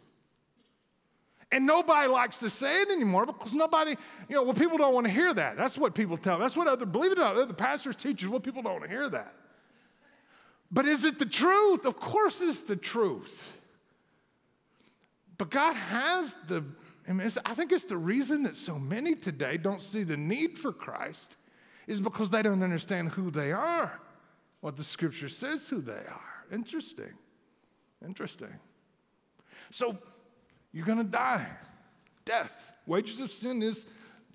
[1.53, 3.95] And nobody likes to say it anymore because nobody,
[4.29, 5.59] you know, well, people don't want to hear that.
[5.59, 6.39] That's what people tell.
[6.39, 8.91] That's what other, believe it or not, the pastors, teachers, well, people don't want to
[8.91, 9.35] hear that.
[10.71, 11.85] But is it the truth?
[11.85, 13.53] Of course it's the truth.
[15.37, 16.65] But God has the,
[17.09, 20.59] I, mean, I think it's the reason that so many today don't see the need
[20.59, 21.37] for Christ
[21.87, 24.01] is because they don't understand who they are,
[24.61, 26.45] what the scripture says who they are.
[26.53, 27.13] Interesting.
[28.05, 28.55] Interesting.
[29.71, 29.99] So,
[30.73, 31.47] you're going to die.
[32.25, 32.73] Death.
[32.87, 33.87] Wages of sin is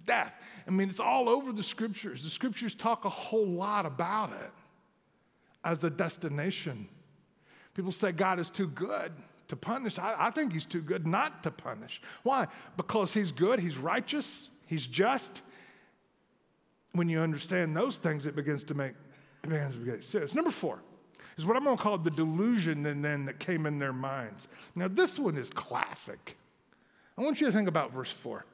[0.05, 0.33] death.
[0.67, 2.23] I mean, it's all over the scriptures.
[2.23, 4.51] The scriptures talk a whole lot about it
[5.63, 6.87] as the destination.
[7.73, 9.11] People say God is too good
[9.47, 9.97] to punish.
[9.99, 12.01] I, I, think he's too good not to punish.
[12.23, 12.47] Why?
[12.75, 15.41] Because he's good, he's righteous, he's just.
[16.93, 18.93] When you understand those things, it begins to make,
[19.43, 20.33] it begins to make sense.
[20.33, 20.79] Number four,
[21.37, 24.47] is what I'm going to call the delusion and then that came in their minds.
[24.75, 26.35] Now, this one is classic.
[27.17, 28.45] I want you to think about verse 4.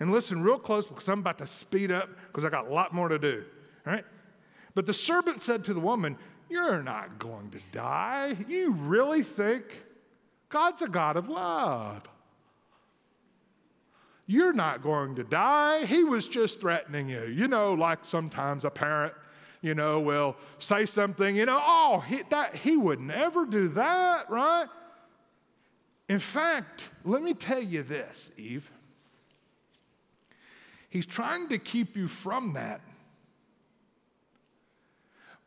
[0.00, 2.92] And listen real close because I'm about to speed up because I got a lot
[2.92, 3.44] more to do.
[3.86, 4.04] All right?
[4.74, 6.16] But the serpent said to the woman,
[6.48, 8.36] You're not going to die.
[8.48, 9.64] You really think
[10.52, 12.02] God's a God of love?
[14.26, 15.84] You're not going to die.
[15.86, 17.24] He was just threatening you.
[17.24, 19.14] You know, like sometimes a parent
[19.62, 24.28] you know, will say something, you know, oh, he, that, he would never do that,
[24.28, 24.66] right?
[26.08, 28.70] In fact, let me tell you this, Eve.
[30.90, 32.80] He's trying to keep you from that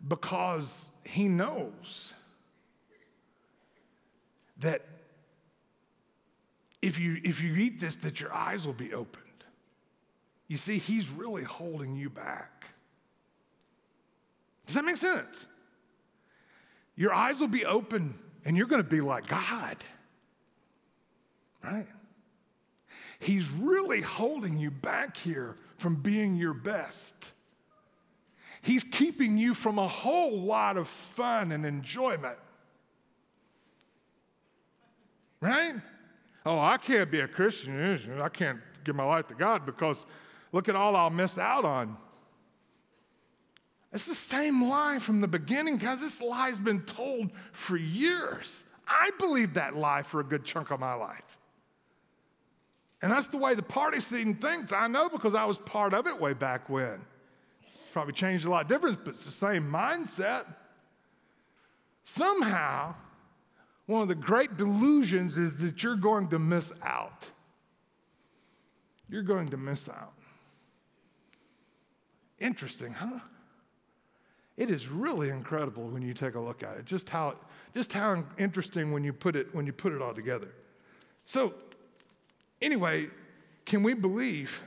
[0.08, 2.14] because he knows
[4.60, 4.82] that
[6.86, 9.24] if you, if you eat this, that your eyes will be opened.
[10.48, 12.68] You see, he's really holding you back.
[14.68, 15.48] Does that make sense?
[16.96, 18.14] Your eyes will be open
[18.46, 19.78] and you're going to be like God.
[21.64, 21.88] Right?
[23.18, 27.32] He's really holding you back here from being your best.
[28.62, 32.38] He's keeping you from a whole lot of fun and enjoyment.
[35.42, 35.74] Right?
[36.46, 38.22] Oh, I can't be a Christian.
[38.22, 40.06] I can't give my life to God because
[40.52, 41.98] look at all I'll miss out on.
[43.92, 46.02] It's the same lie from the beginning, guys.
[46.02, 48.66] This lie's been told for years.
[48.88, 51.38] I believed that lie for a good chunk of my life.
[53.02, 54.74] And that's the way the party scene thinks.
[54.74, 57.02] I know because I was part of it way back when.
[57.64, 60.46] It's probably changed a lot different, but it's the same mindset.
[62.04, 62.96] Somehow,
[63.88, 67.28] one of the great delusions is that you're going to miss out.
[69.10, 70.14] You're going to miss out.
[72.40, 73.20] Interesting, huh?
[74.58, 76.86] It is really incredible when you take a look at it.
[76.86, 77.36] Just how,
[77.74, 80.50] just how interesting when you put it when you put it all together.
[81.26, 81.54] So,
[82.62, 83.08] anyway,
[83.66, 84.64] can we believe?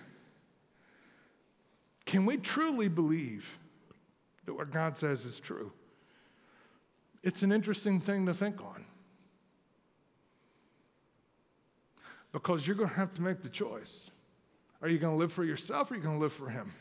[2.04, 3.58] Can we truly believe
[4.46, 5.72] that what God says is true?
[7.22, 8.84] It's an interesting thing to think on.
[12.38, 14.12] Because you're going to have to make the choice.
[14.80, 16.72] Are you going to live for yourself or are you going to live for Him?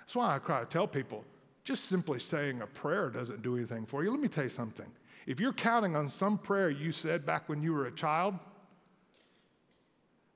[0.00, 1.24] That's why I try to tell people
[1.62, 4.10] just simply saying a prayer doesn't do anything for you.
[4.10, 4.90] Let me tell you something.
[5.24, 8.34] If you're counting on some prayer you said back when you were a child,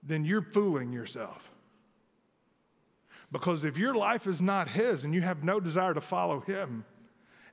[0.01, 1.51] then you're fooling yourself.
[3.33, 6.85] Because if your life is not His and you have no desire to follow Him,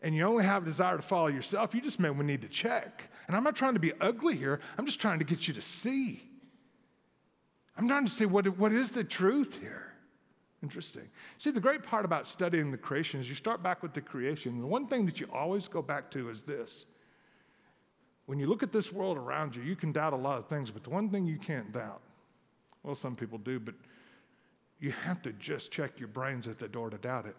[0.04, 2.50] and you only have a desire to follow yourself, you just may we need to
[2.50, 3.10] check.
[3.28, 5.62] And I'm not trying to be ugly here, I'm just trying to get you to
[5.62, 6.24] see.
[7.78, 9.94] I'm trying to see what, what is the truth here.
[10.62, 11.10] Interesting.
[11.38, 14.60] See, the great part about studying the creation is you start back with the creation.
[14.60, 16.86] The one thing that you always go back to is this.
[18.28, 20.72] When you look at this world around you, you can doubt a lot of things,
[20.72, 22.02] but the one thing you can't doubt,
[22.84, 23.76] well, some people do, but
[24.80, 27.36] you have to just check your brains at the door to doubt it,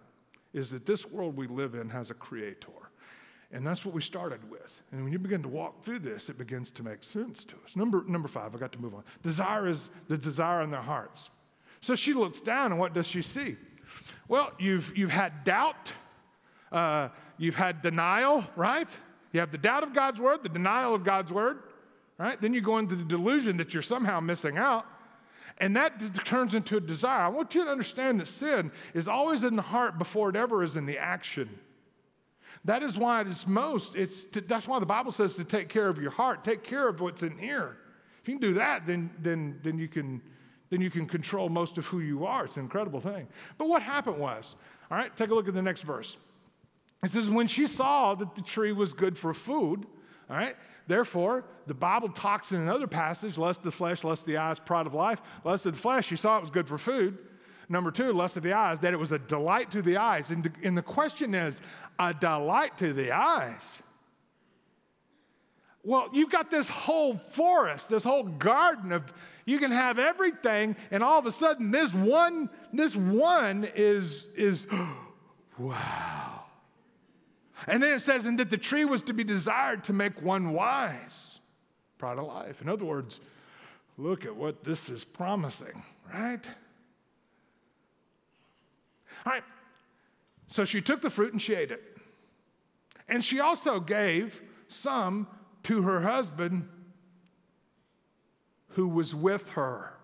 [0.52, 2.68] is that this world we live in has a creator.
[3.54, 4.82] And that's what we started with.
[4.90, 7.76] And when you begin to walk through this, it begins to make sense to us.
[7.76, 9.04] Number, number five, I got to move on.
[9.22, 11.30] Desire is the desire in their hearts.
[11.80, 13.54] So she looks down, and what does she see?
[14.26, 15.92] Well, you've, you've had doubt,
[16.72, 18.88] uh, you've had denial, right?
[19.32, 21.58] You have the doubt of God's word, the denial of God's word,
[22.18, 22.40] right?
[22.40, 24.84] Then you go into the delusion that you're somehow missing out.
[25.58, 27.20] And that d- turns into a desire.
[27.20, 30.64] I want you to understand that sin is always in the heart before it ever
[30.64, 31.60] is in the action.
[32.64, 35.68] That is why it is most, it's to, that's why the Bible says to take
[35.68, 37.76] care of your heart, take care of what's in here.
[38.22, 40.22] If you can do that, then, then, then you can
[40.70, 42.46] then you can control most of who you are.
[42.46, 43.28] It's an incredible thing.
[43.58, 44.56] But what happened was,
[44.90, 46.16] all right, take a look at the next verse.
[47.04, 49.86] It says, when she saw that the tree was good for food,
[50.28, 50.56] all right,
[50.88, 54.94] therefore, the Bible talks in another passage, lest the flesh, lest the eyes, pride of
[54.94, 57.18] life, lest of the flesh, she saw it was good for food.
[57.68, 60.30] Number two, lust of the eyes, that it was a delight to the eyes.
[60.30, 61.60] And the, and the question is,
[61.98, 63.82] a delight to the eyes.
[65.82, 69.12] Well, you've got this whole forest, this whole garden of
[69.46, 74.66] you can have everything, and all of a sudden, this one, this one is, is
[75.58, 76.44] wow.
[77.66, 80.52] And then it says, and that the tree was to be desired to make one
[80.52, 81.40] wise.
[81.98, 82.62] Pride of life.
[82.62, 83.20] In other words,
[83.96, 86.48] look at what this is promising, right?
[89.26, 89.44] All right.
[90.46, 91.82] So she took the fruit and she ate it.
[93.08, 95.26] And she also gave some
[95.64, 96.68] to her husband
[98.70, 99.94] who was with her.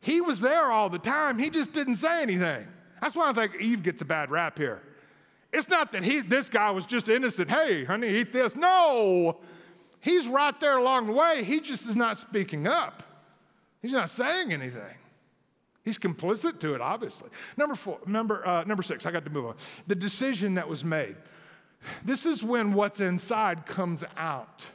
[0.00, 2.66] He was there all the time, he just didn't say anything.
[3.00, 4.82] That's why I think Eve gets a bad rap here.
[5.52, 7.50] It's not that he, this guy was just innocent.
[7.50, 8.54] Hey, honey, eat this.
[8.54, 9.38] No,
[10.00, 11.42] he's right there along the way.
[11.42, 13.02] He just is not speaking up.
[13.82, 14.94] He's not saying anything.
[15.84, 17.30] He's complicit to it, obviously.
[17.56, 19.54] Number four, number, uh, number six, I got to move on.
[19.86, 21.16] The decision that was made.
[22.04, 24.66] This is when what's inside comes out.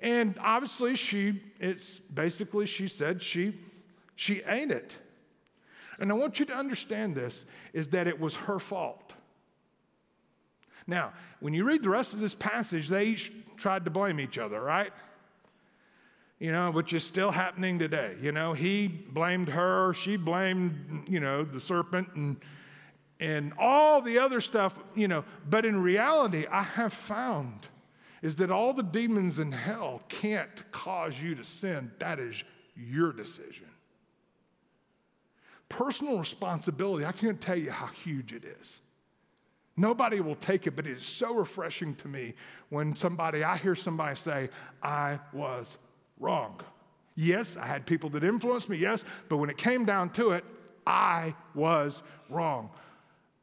[0.00, 3.54] And obviously, she, it's basically, she said she,
[4.14, 4.96] she ate it.
[5.98, 9.12] And I want you to understand this is that it was her fault.
[10.86, 14.38] Now, when you read the rest of this passage, they each tried to blame each
[14.38, 14.92] other, right?
[16.38, 18.14] You know, which is still happening today.
[18.20, 22.36] You know, he blamed her, she blamed, you know, the serpent and
[23.18, 27.60] and all the other stuff, you know, but in reality, I have found
[28.20, 31.92] is that all the demons in hell can't cause you to sin.
[31.98, 32.44] That is
[32.76, 33.68] your decision.
[35.70, 38.80] Personal responsibility, I can't tell you how huge it is
[39.76, 42.34] Nobody will take it, but it is so refreshing to me
[42.70, 44.48] when somebody, I hear somebody say,
[44.82, 45.76] I was
[46.18, 46.60] wrong.
[47.14, 50.44] Yes, I had people that influenced me, yes, but when it came down to it,
[50.86, 52.70] I was wrong.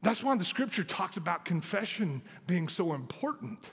[0.02, 3.72] That's why the scripture talks about confession being so important.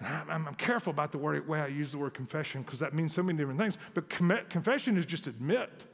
[0.00, 3.14] I'm, I'm, careful about the word, way I use the word confession because that means
[3.14, 3.78] so many different things.
[3.94, 5.86] But confession is just admit,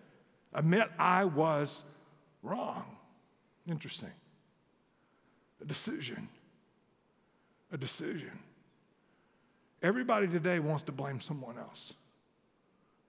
[0.53, 1.85] admit I was
[2.43, 2.97] wrong.
[3.69, 4.11] Interesting.
[5.61, 6.29] A decision.
[7.71, 8.39] A decision.
[9.83, 11.95] Everybody today wants to blame someone else.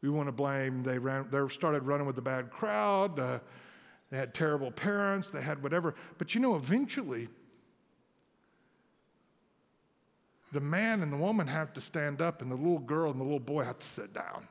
[0.01, 3.39] We want to blame, they, ran, they started running with a bad crowd, uh,
[4.11, 5.95] they had terrible parents, they had whatever.
[6.17, 7.30] But you know, eventually,
[10.51, 13.24] the man and the woman have to stand up, and the little girl and the
[13.24, 14.47] little boy have to sit down.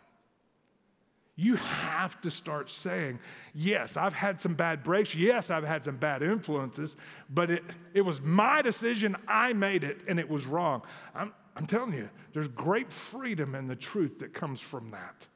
[1.37, 3.18] You have to start saying,
[3.55, 5.14] Yes, I've had some bad breaks.
[5.14, 6.97] Yes, I've had some bad influences,
[7.31, 7.64] but it,
[7.95, 9.16] it was my decision.
[9.27, 10.83] I made it, and it was wrong.
[11.14, 15.27] I'm, I'm telling you, there's great freedom in the truth that comes from that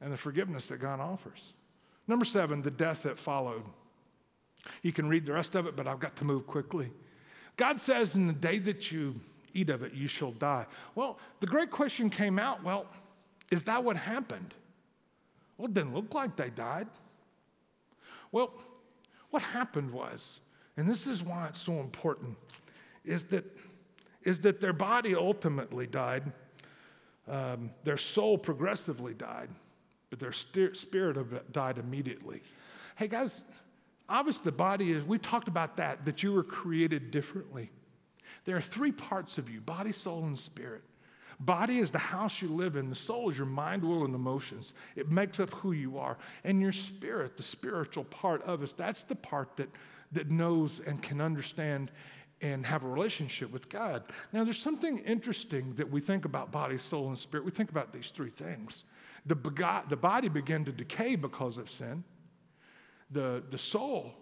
[0.00, 1.52] and the forgiveness that God offers.
[2.08, 3.62] Number seven, the death that followed.
[4.82, 6.90] You can read the rest of it, but I've got to move quickly.
[7.56, 9.14] God says, In the day that you
[9.52, 10.66] eat of it, you shall die.
[10.94, 12.86] Well, the great question came out well,
[13.50, 14.54] is that what happened?
[15.58, 16.88] Well, it didn't look like they died.
[18.32, 18.54] Well,
[19.30, 20.40] what happened was,
[20.76, 22.36] and this is why it's so important,
[23.04, 23.44] is that,
[24.22, 26.32] is that their body ultimately died,
[27.28, 29.48] um, their soul progressively died,
[30.10, 32.42] but their spirit died immediately.
[32.96, 33.44] Hey, guys,
[34.10, 37.70] Obviously, the body is, we talked about that, that you were created differently.
[38.44, 40.82] There are three parts of you body, soul, and spirit.
[41.38, 42.90] Body is the house you live in.
[42.90, 44.74] The soul is your mind, will, and emotions.
[44.96, 46.18] It makes up who you are.
[46.44, 49.70] And your spirit, the spiritual part of us, that's the part that,
[50.12, 51.92] that knows and can understand
[52.42, 54.04] and have a relationship with God.
[54.32, 57.44] Now, there's something interesting that we think about body, soul, and spirit.
[57.44, 58.84] We think about these three things.
[59.26, 59.34] The,
[59.88, 62.04] the body began to decay because of sin
[63.10, 64.14] the, the soul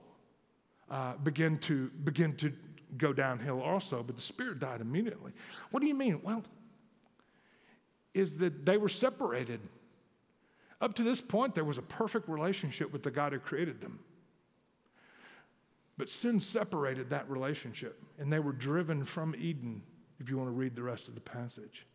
[0.90, 2.52] uh, began, to, begin to
[2.96, 5.32] go downhill also, but the spirit died immediately.
[5.70, 6.20] What do you mean?
[6.22, 6.44] Well,
[8.14, 9.60] is that they were separated.
[10.80, 13.98] Up to this point, there was a perfect relationship with the God who created them.
[15.98, 19.82] But sin separated that relationship, and they were driven from Eden,
[20.20, 21.86] if you want to read the rest of the passage.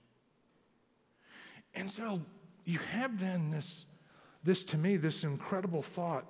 [1.73, 2.21] And so
[2.65, 3.85] you have then this,
[4.43, 6.25] this to me, this incredible thought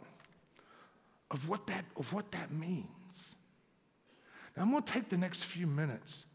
[1.32, 3.36] of what that, of what that means.
[4.56, 6.26] Now, I'm going to take the next few minutes.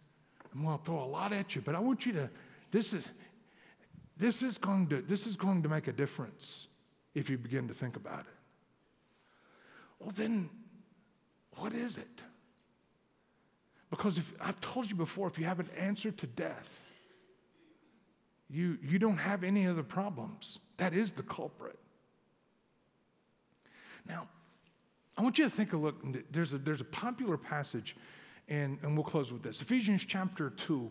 [0.53, 2.31] I'm going to throw a lot at you, but I want you to,
[2.73, 3.09] this is,
[4.17, 6.67] this is going to, this is going to make a difference
[7.15, 8.27] if you begin to think about it.
[10.01, 10.51] Well, then,
[11.59, 12.23] what is it?
[13.91, 16.85] Because if I've told you before, if you have an answer to death,
[18.51, 20.59] you, you don't have any other problems.
[20.77, 21.79] That is the culprit.
[24.07, 24.29] Now,
[25.17, 25.97] I want you to think a look.
[26.31, 27.97] There's a, there's a popular passage,
[28.49, 29.61] and, and we'll close with this.
[29.61, 30.91] Ephesians chapter 2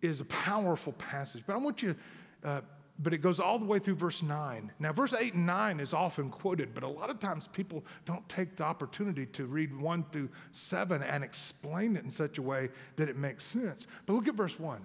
[0.00, 1.94] is a powerful passage, but I want you,
[2.44, 2.60] uh,
[3.02, 4.72] but it goes all the way through verse 9.
[4.78, 8.26] Now, verse 8 and 9 is often quoted, but a lot of times people don't
[8.28, 12.70] take the opportunity to read 1 through 7 and explain it in such a way
[12.96, 13.86] that it makes sense.
[14.06, 14.80] But look at verse 1.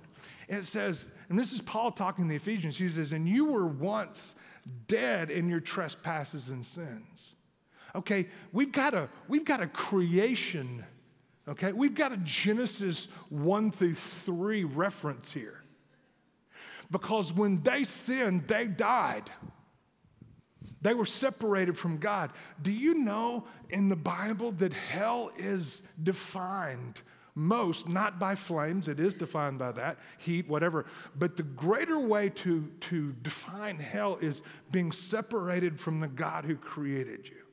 [0.49, 3.45] And it says, and this is Paul talking to the Ephesians, he says, And you
[3.45, 4.35] were once
[4.87, 7.35] dead in your trespasses and sins
[7.97, 10.85] okay, we've got a, we've got a creation,
[11.47, 11.73] okay?
[11.73, 15.63] We've got a Genesis 1 through 3 reference here.
[16.89, 19.29] Because when they sinned, they died.
[20.81, 22.31] They were separated from God.
[22.61, 27.01] Do you know in the Bible that hell is defined
[27.35, 30.87] most not by flames, it is defined by that, heat, whatever.
[31.15, 36.55] But the greater way to, to define hell is being separated from the God who
[36.55, 37.47] created you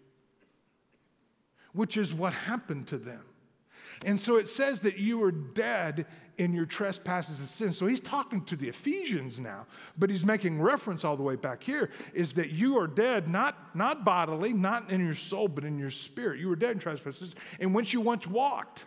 [1.74, 3.22] which is what happened to them.
[4.06, 6.06] And so it says that you were dead
[6.38, 7.78] in your trespasses and sins.
[7.78, 9.66] So he's talking to the Ephesians now,
[9.98, 13.74] but he's making reference all the way back here is that you are dead, not,
[13.74, 16.40] not bodily, not in your soul, but in your spirit.
[16.40, 18.86] You were dead in trespasses in which you once walked.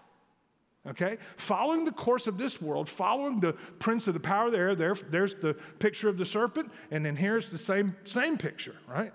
[0.87, 1.17] Okay?
[1.35, 4.75] Following the course of this world, following the prince of the power of the air,
[4.75, 9.11] there, there's the picture of the serpent, and then here's the same, same picture, right?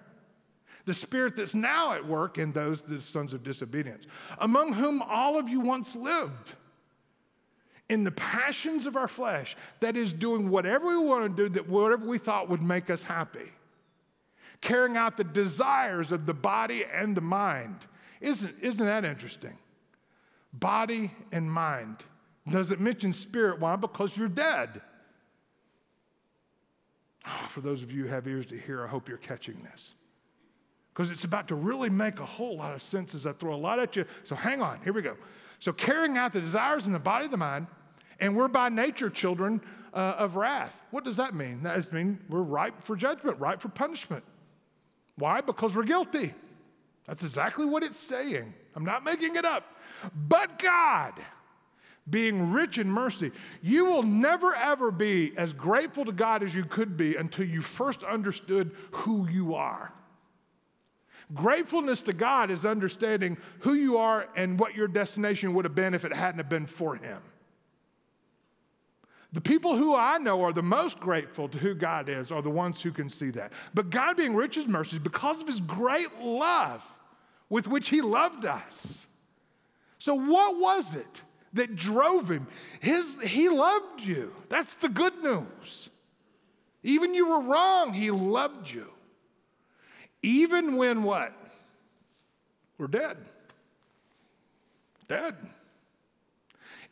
[0.85, 4.07] the spirit that's now at work in those the sons of disobedience,
[4.39, 6.57] among whom all of you once lived
[7.93, 11.69] in the passions of our flesh, that is, doing whatever we want to do, that
[11.69, 13.53] whatever we thought would make us happy,
[14.63, 17.77] carrying out the desires of the body and the mind.
[18.23, 19.59] Isn't, isn't that interesting?
[20.55, 21.99] Body and mind.
[22.51, 23.61] Does it mention spirit?
[23.61, 23.77] Why?
[23.77, 24.81] Because you're dead.
[27.27, 29.93] Oh, for those of you who have ears to hear, I hope you're catching this.
[30.95, 33.57] Because it's about to really make a whole lot of sense as I throw a
[33.57, 34.07] lot at you.
[34.25, 35.15] So hang on, here we go.
[35.63, 37.69] So, carrying out the desires in the body of the mind,
[38.23, 39.61] and we're by nature children
[39.93, 40.81] uh, of wrath.
[40.93, 41.65] What does that mean?
[41.65, 44.23] That does mean we're ripe for judgment, ripe for punishment.
[45.17, 45.41] Why?
[45.41, 46.33] Because we're guilty.
[47.05, 48.55] That's exactly what it's saying.
[48.77, 49.65] I'm not making it up.
[50.15, 51.15] But God,
[52.09, 56.65] being rich in mercy, you will never ever be as grateful to God as you
[56.65, 59.93] could be until you first understood who you are.
[61.35, 65.93] Gratefulness to God is understanding who you are and what your destination would have been
[65.93, 67.21] if it hadn't have been for Him.
[69.33, 72.51] The people who I know are the most grateful to who God is are the
[72.51, 73.53] ones who can see that.
[73.73, 76.85] But God, being rich in mercy, because of his great love
[77.49, 79.07] with which he loved us.
[79.99, 81.23] So, what was it
[81.55, 82.47] that drove him?
[82.81, 84.35] His, he loved you.
[84.51, 85.89] That's the good news.
[86.83, 88.89] Even you were wrong, he loved you.
[90.23, 91.33] Even when what?
[92.79, 93.17] We're dead.
[95.09, 95.37] Dead.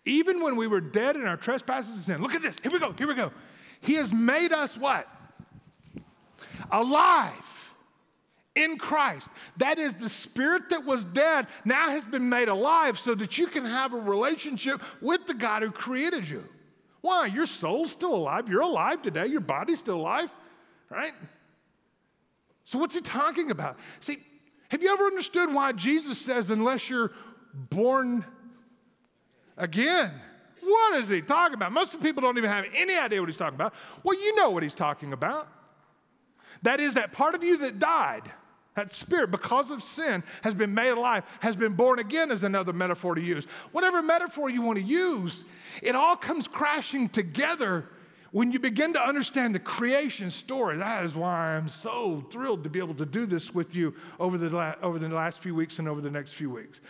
[0.05, 2.23] Even when we were dead in our trespasses and sin.
[2.23, 2.59] Look at this.
[2.61, 2.95] Here we go.
[2.97, 3.33] Here we go.
[3.81, 5.09] He has made us what?
[6.71, 7.71] Alive
[8.55, 9.31] in Christ.
[9.57, 13.47] That is, the spirit that was dead now has been made alive so that you
[13.47, 16.45] can have a relationship with the God who created you.
[17.01, 17.27] Why?
[17.27, 18.49] Your soul's still alive.
[18.49, 19.27] You're alive today.
[19.27, 20.31] Your body's still alive,
[20.91, 21.15] right?
[22.65, 23.79] So, what's he talking about?
[24.01, 24.19] See,
[24.69, 27.13] have you ever understood why Jesus says, unless you're
[27.53, 28.25] born
[29.61, 30.13] again.
[30.63, 31.73] What is he talking about?
[31.73, 33.75] Most of the people don't even have any idea what he's talking about.
[34.03, 35.49] Well, you know what he's talking about.
[36.63, 38.31] That is, that part of you that died,
[38.75, 42.73] that spirit, because of sin, has been made alive, has been born again, is another
[42.73, 43.47] metaphor to use.
[43.73, 45.45] Whatever metaphor you want to use,
[45.83, 47.87] it all comes crashing together
[48.33, 50.77] when you begin to understand the creation story.
[50.77, 54.39] That is why I'm so thrilled to be able to do this with you over
[54.39, 56.81] the, la- over the last few weeks and over the next few weeks,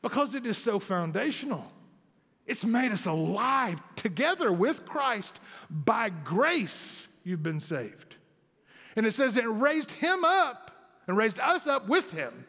[0.00, 1.70] because it is so foundational.
[2.50, 5.38] It's made us alive together with Christ.
[5.70, 8.16] By grace, you've been saved.
[8.96, 10.72] And it says it raised him up
[11.06, 12.44] and raised us up with him,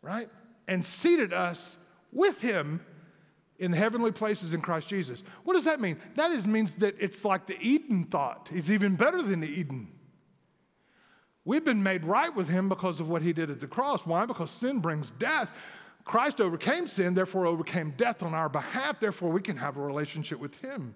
[0.00, 0.30] right?
[0.66, 1.76] And seated us
[2.12, 2.80] with him
[3.58, 5.22] in heavenly places in Christ Jesus.
[5.44, 5.98] What does that mean?
[6.14, 8.48] That is, means that it's like the Eden thought.
[8.54, 9.88] It's even better than the Eden.
[11.44, 14.06] We've been made right with him because of what he did at the cross.
[14.06, 14.24] Why?
[14.24, 15.50] Because sin brings death.
[16.04, 20.38] Christ overcame sin, therefore overcame death on our behalf, therefore we can have a relationship
[20.40, 20.94] with him.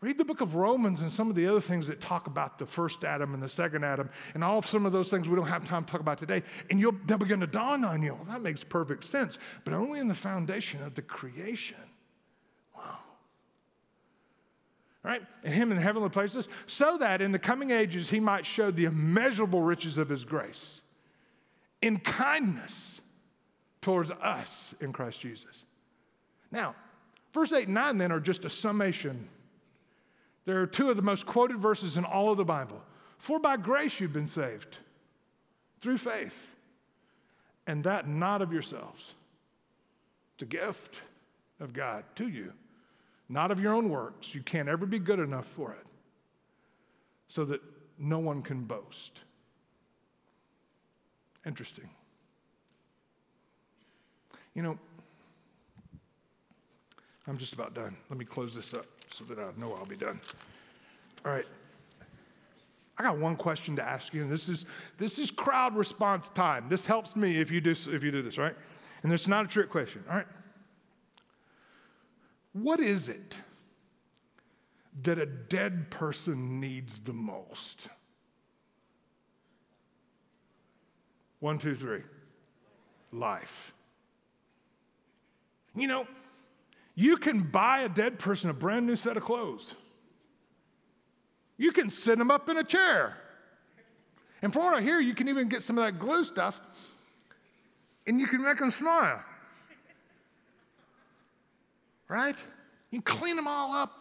[0.00, 2.64] Read the book of Romans and some of the other things that talk about the
[2.64, 5.46] first Adam and the second Adam, and all of some of those things we don't
[5.46, 6.42] have time to talk about today.
[6.70, 8.14] And you'll, they'll begin to dawn on you.
[8.14, 11.76] Well, that makes perfect sense, but only in the foundation of the creation.
[12.74, 12.98] Wow.
[15.04, 15.22] All right?
[15.44, 18.86] And him in heavenly places, so that in the coming ages he might show the
[18.86, 20.80] immeasurable riches of his grace
[21.82, 23.02] in kindness
[23.80, 25.64] towards us in Christ Jesus.
[26.50, 26.74] Now,
[27.32, 29.28] verse 8 and 9 then are just a summation.
[30.44, 32.82] There are two of the most quoted verses in all of the Bible.
[33.18, 34.78] For by grace you've been saved
[35.78, 36.48] through faith,
[37.66, 39.14] and that not of yourselves.
[40.34, 41.02] It's a gift
[41.60, 42.52] of God to you,
[43.28, 44.34] not of your own works.
[44.34, 45.86] You can't ever be good enough for it,
[47.28, 47.60] so that
[47.98, 49.20] no one can boast.
[51.46, 51.90] Interesting.
[54.54, 54.78] You know,
[57.26, 57.96] I'm just about done.
[58.08, 60.20] Let me close this up so that I know I'll be done.
[61.24, 61.46] All right.
[62.98, 64.66] I got one question to ask you, and this is
[64.98, 66.68] this is crowd response time.
[66.68, 68.54] This helps me if you do if you do this, right?
[69.02, 70.26] And it's not a trick question, all right?
[72.52, 73.38] What is it
[75.02, 77.88] that a dead person needs the most?
[81.38, 82.02] One, two, three.
[83.12, 83.72] Life.
[85.74, 86.06] You know,
[86.94, 89.74] you can buy a dead person a brand new set of clothes.
[91.56, 93.16] You can sit them up in a chair.
[94.42, 96.60] And from what I hear, you can even get some of that glue stuff
[98.06, 99.22] and you can make them smile.
[102.08, 102.36] Right?
[102.90, 103.92] You clean them all up.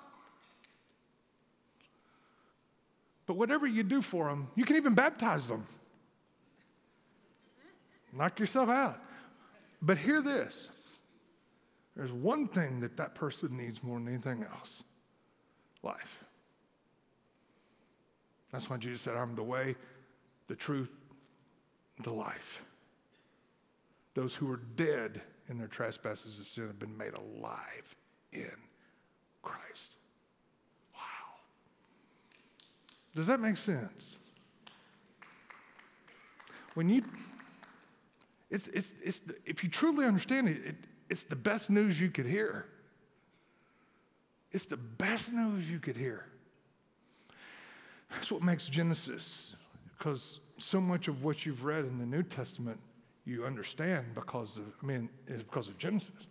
[3.28, 5.68] But whatever you do for them, you can even baptize them.
[8.12, 9.00] Knock yourself out.
[9.82, 10.72] But hear this
[12.00, 14.86] there's one thing that that person needs more than anything else
[15.84, 16.24] life.
[18.54, 19.76] That's why Jesus said, I'm the way,
[20.48, 20.90] the truth,
[22.02, 22.64] the life.
[24.14, 25.20] Those who are dead
[25.50, 27.98] in their trespasses of sin have been made alive
[28.32, 28.56] in
[29.42, 29.98] Christ.
[30.96, 31.02] Wow.
[33.14, 34.20] Does that make sense?
[36.76, 37.04] When you,
[38.50, 40.76] it's, it's, it's if you truly understand it, it,
[41.10, 42.66] it's the best news you could hear.
[44.52, 46.26] It's the best news you could hear.
[48.12, 49.56] That's what makes Genesis,
[49.98, 52.80] because so much of what you've read in the New Testament
[53.26, 56.28] you understand because of, I mean, is because of Genesis.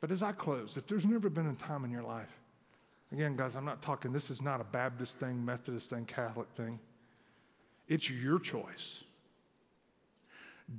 [0.00, 2.40] But as I close, if there's never been a time in your life,
[3.12, 6.80] again, guys, I'm not talking, this is not a Baptist thing, Methodist thing, Catholic thing.
[7.86, 9.04] It's your choice.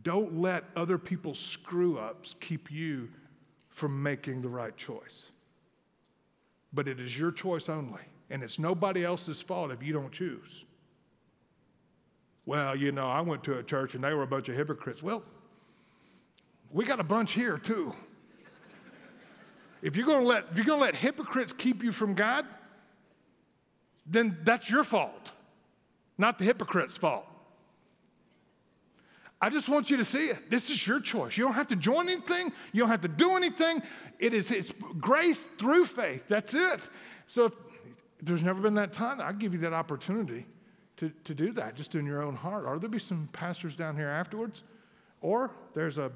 [0.04, 3.10] Don't let other people's screw ups keep you
[3.70, 5.30] from making the right choice.
[6.74, 10.66] But it is your choice only, and it's nobody else's fault if you don't choose.
[12.46, 15.04] Well, you know, I went to a church and they were a bunch of hypocrites.
[15.04, 15.24] Well,
[16.72, 17.94] we got a bunch here too.
[19.82, 22.46] If you're gonna let if you're gonna let hypocrites keep you from God,
[24.06, 25.32] then that's your fault,
[26.18, 27.26] not the hypocrite's fault.
[29.40, 30.50] I just want you to see it.
[30.50, 31.38] This is your choice.
[31.38, 32.52] You don't have to join anything.
[32.72, 33.84] You don't have to do anything.
[34.20, 36.28] It is it's grace through faith.
[36.28, 36.82] That's it.
[37.28, 37.54] So if
[38.22, 40.46] there's never been that time, I'll give you that opportunity
[40.98, 42.66] to, to do that just in your own heart.
[42.66, 44.64] Or there'll be some pastors down here afterwards.
[45.22, 46.12] Or there's a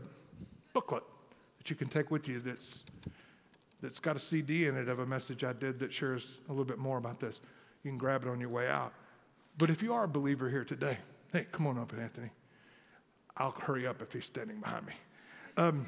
[0.74, 1.04] booklet
[1.60, 2.84] that you can take with you that's,
[3.84, 6.66] that's got a CD in it of a message I did that shares a little
[6.66, 7.40] bit more about this.
[7.84, 8.94] You can grab it on your way out.
[9.60, 10.98] But if you are a believer here today,
[11.32, 12.32] hey, come on up, Anthony.
[13.42, 14.94] I'll hurry up if he's standing behind me.
[15.58, 15.88] Um,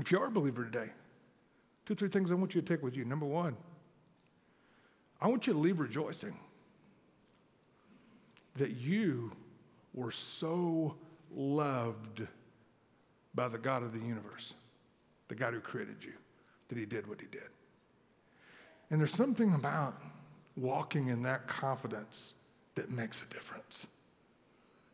[0.00, 0.90] if you are a believer today,
[1.86, 3.04] two, three things I want you to take with you.
[3.04, 3.56] Number one,
[5.20, 6.36] I want you to leave rejoicing
[8.56, 9.30] that you
[9.94, 10.96] were so
[11.32, 12.26] loved
[13.32, 14.54] by the God of the universe,
[15.28, 16.14] the God who created you,
[16.68, 17.48] that he did what he did.
[18.90, 20.02] And there's something about
[20.56, 22.34] walking in that confidence
[22.74, 23.86] that makes a difference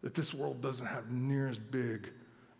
[0.06, 2.08] that this world doesn't have near as big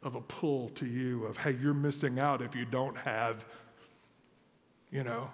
[0.03, 3.47] of a pull to you of, hey, you're missing out if you don't have,
[4.91, 5.31] you know,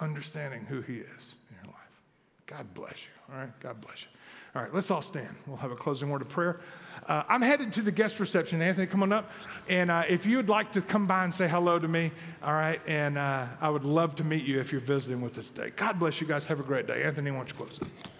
[0.00, 2.00] understanding who He is in your life.
[2.46, 3.34] God bless you.
[3.34, 3.60] All right?
[3.60, 4.08] God bless you.
[4.56, 5.28] All right, let's all stand.
[5.46, 6.60] We'll have a closing word of prayer.
[7.06, 8.62] Uh, I'm headed to the guest reception.
[8.62, 9.30] Anthony, come on up.
[9.68, 12.10] And uh, if you would like to come by and say hello to me,
[12.42, 15.50] all right, and uh, I would love to meet you if you're visiting with us
[15.50, 15.72] today.
[15.76, 16.46] God bless you guys.
[16.46, 17.02] Have a great day.
[17.02, 17.88] Anthony, why don't you close it?